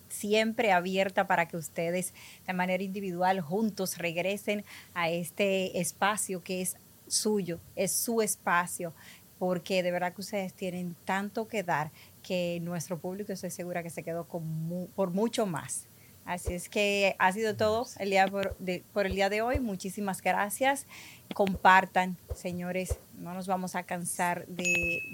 [0.09, 2.13] siempre abierta para que ustedes
[2.45, 6.77] de manera individual juntos regresen a este espacio que es
[7.07, 8.93] suyo, es su espacio,
[9.37, 11.91] porque de verdad que ustedes tienen tanto que dar
[12.23, 15.87] que nuestro público estoy segura que se quedó por mucho más.
[16.25, 19.59] Así es que ha sido todo el día por el día de hoy.
[19.59, 20.87] Muchísimas gracias.
[21.35, 22.97] Compartan, señores.
[23.19, 24.73] No nos vamos a cansar de,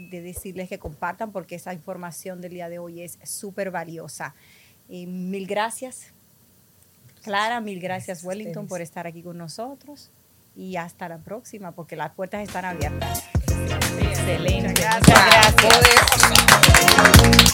[0.10, 4.36] de decirles que compartan porque esa información del día de hoy es súper valiosa.
[4.92, 6.12] Y mil gracias,
[7.24, 7.62] Clara.
[7.62, 10.12] Mil gracias, Wellington, por estar aquí con nosotros.
[10.54, 13.24] Y hasta la próxima, porque las puertas están abiertas.
[14.02, 14.68] Excelente.
[14.68, 15.80] Muchas Muchas gracias.
[17.00, 17.51] gracias.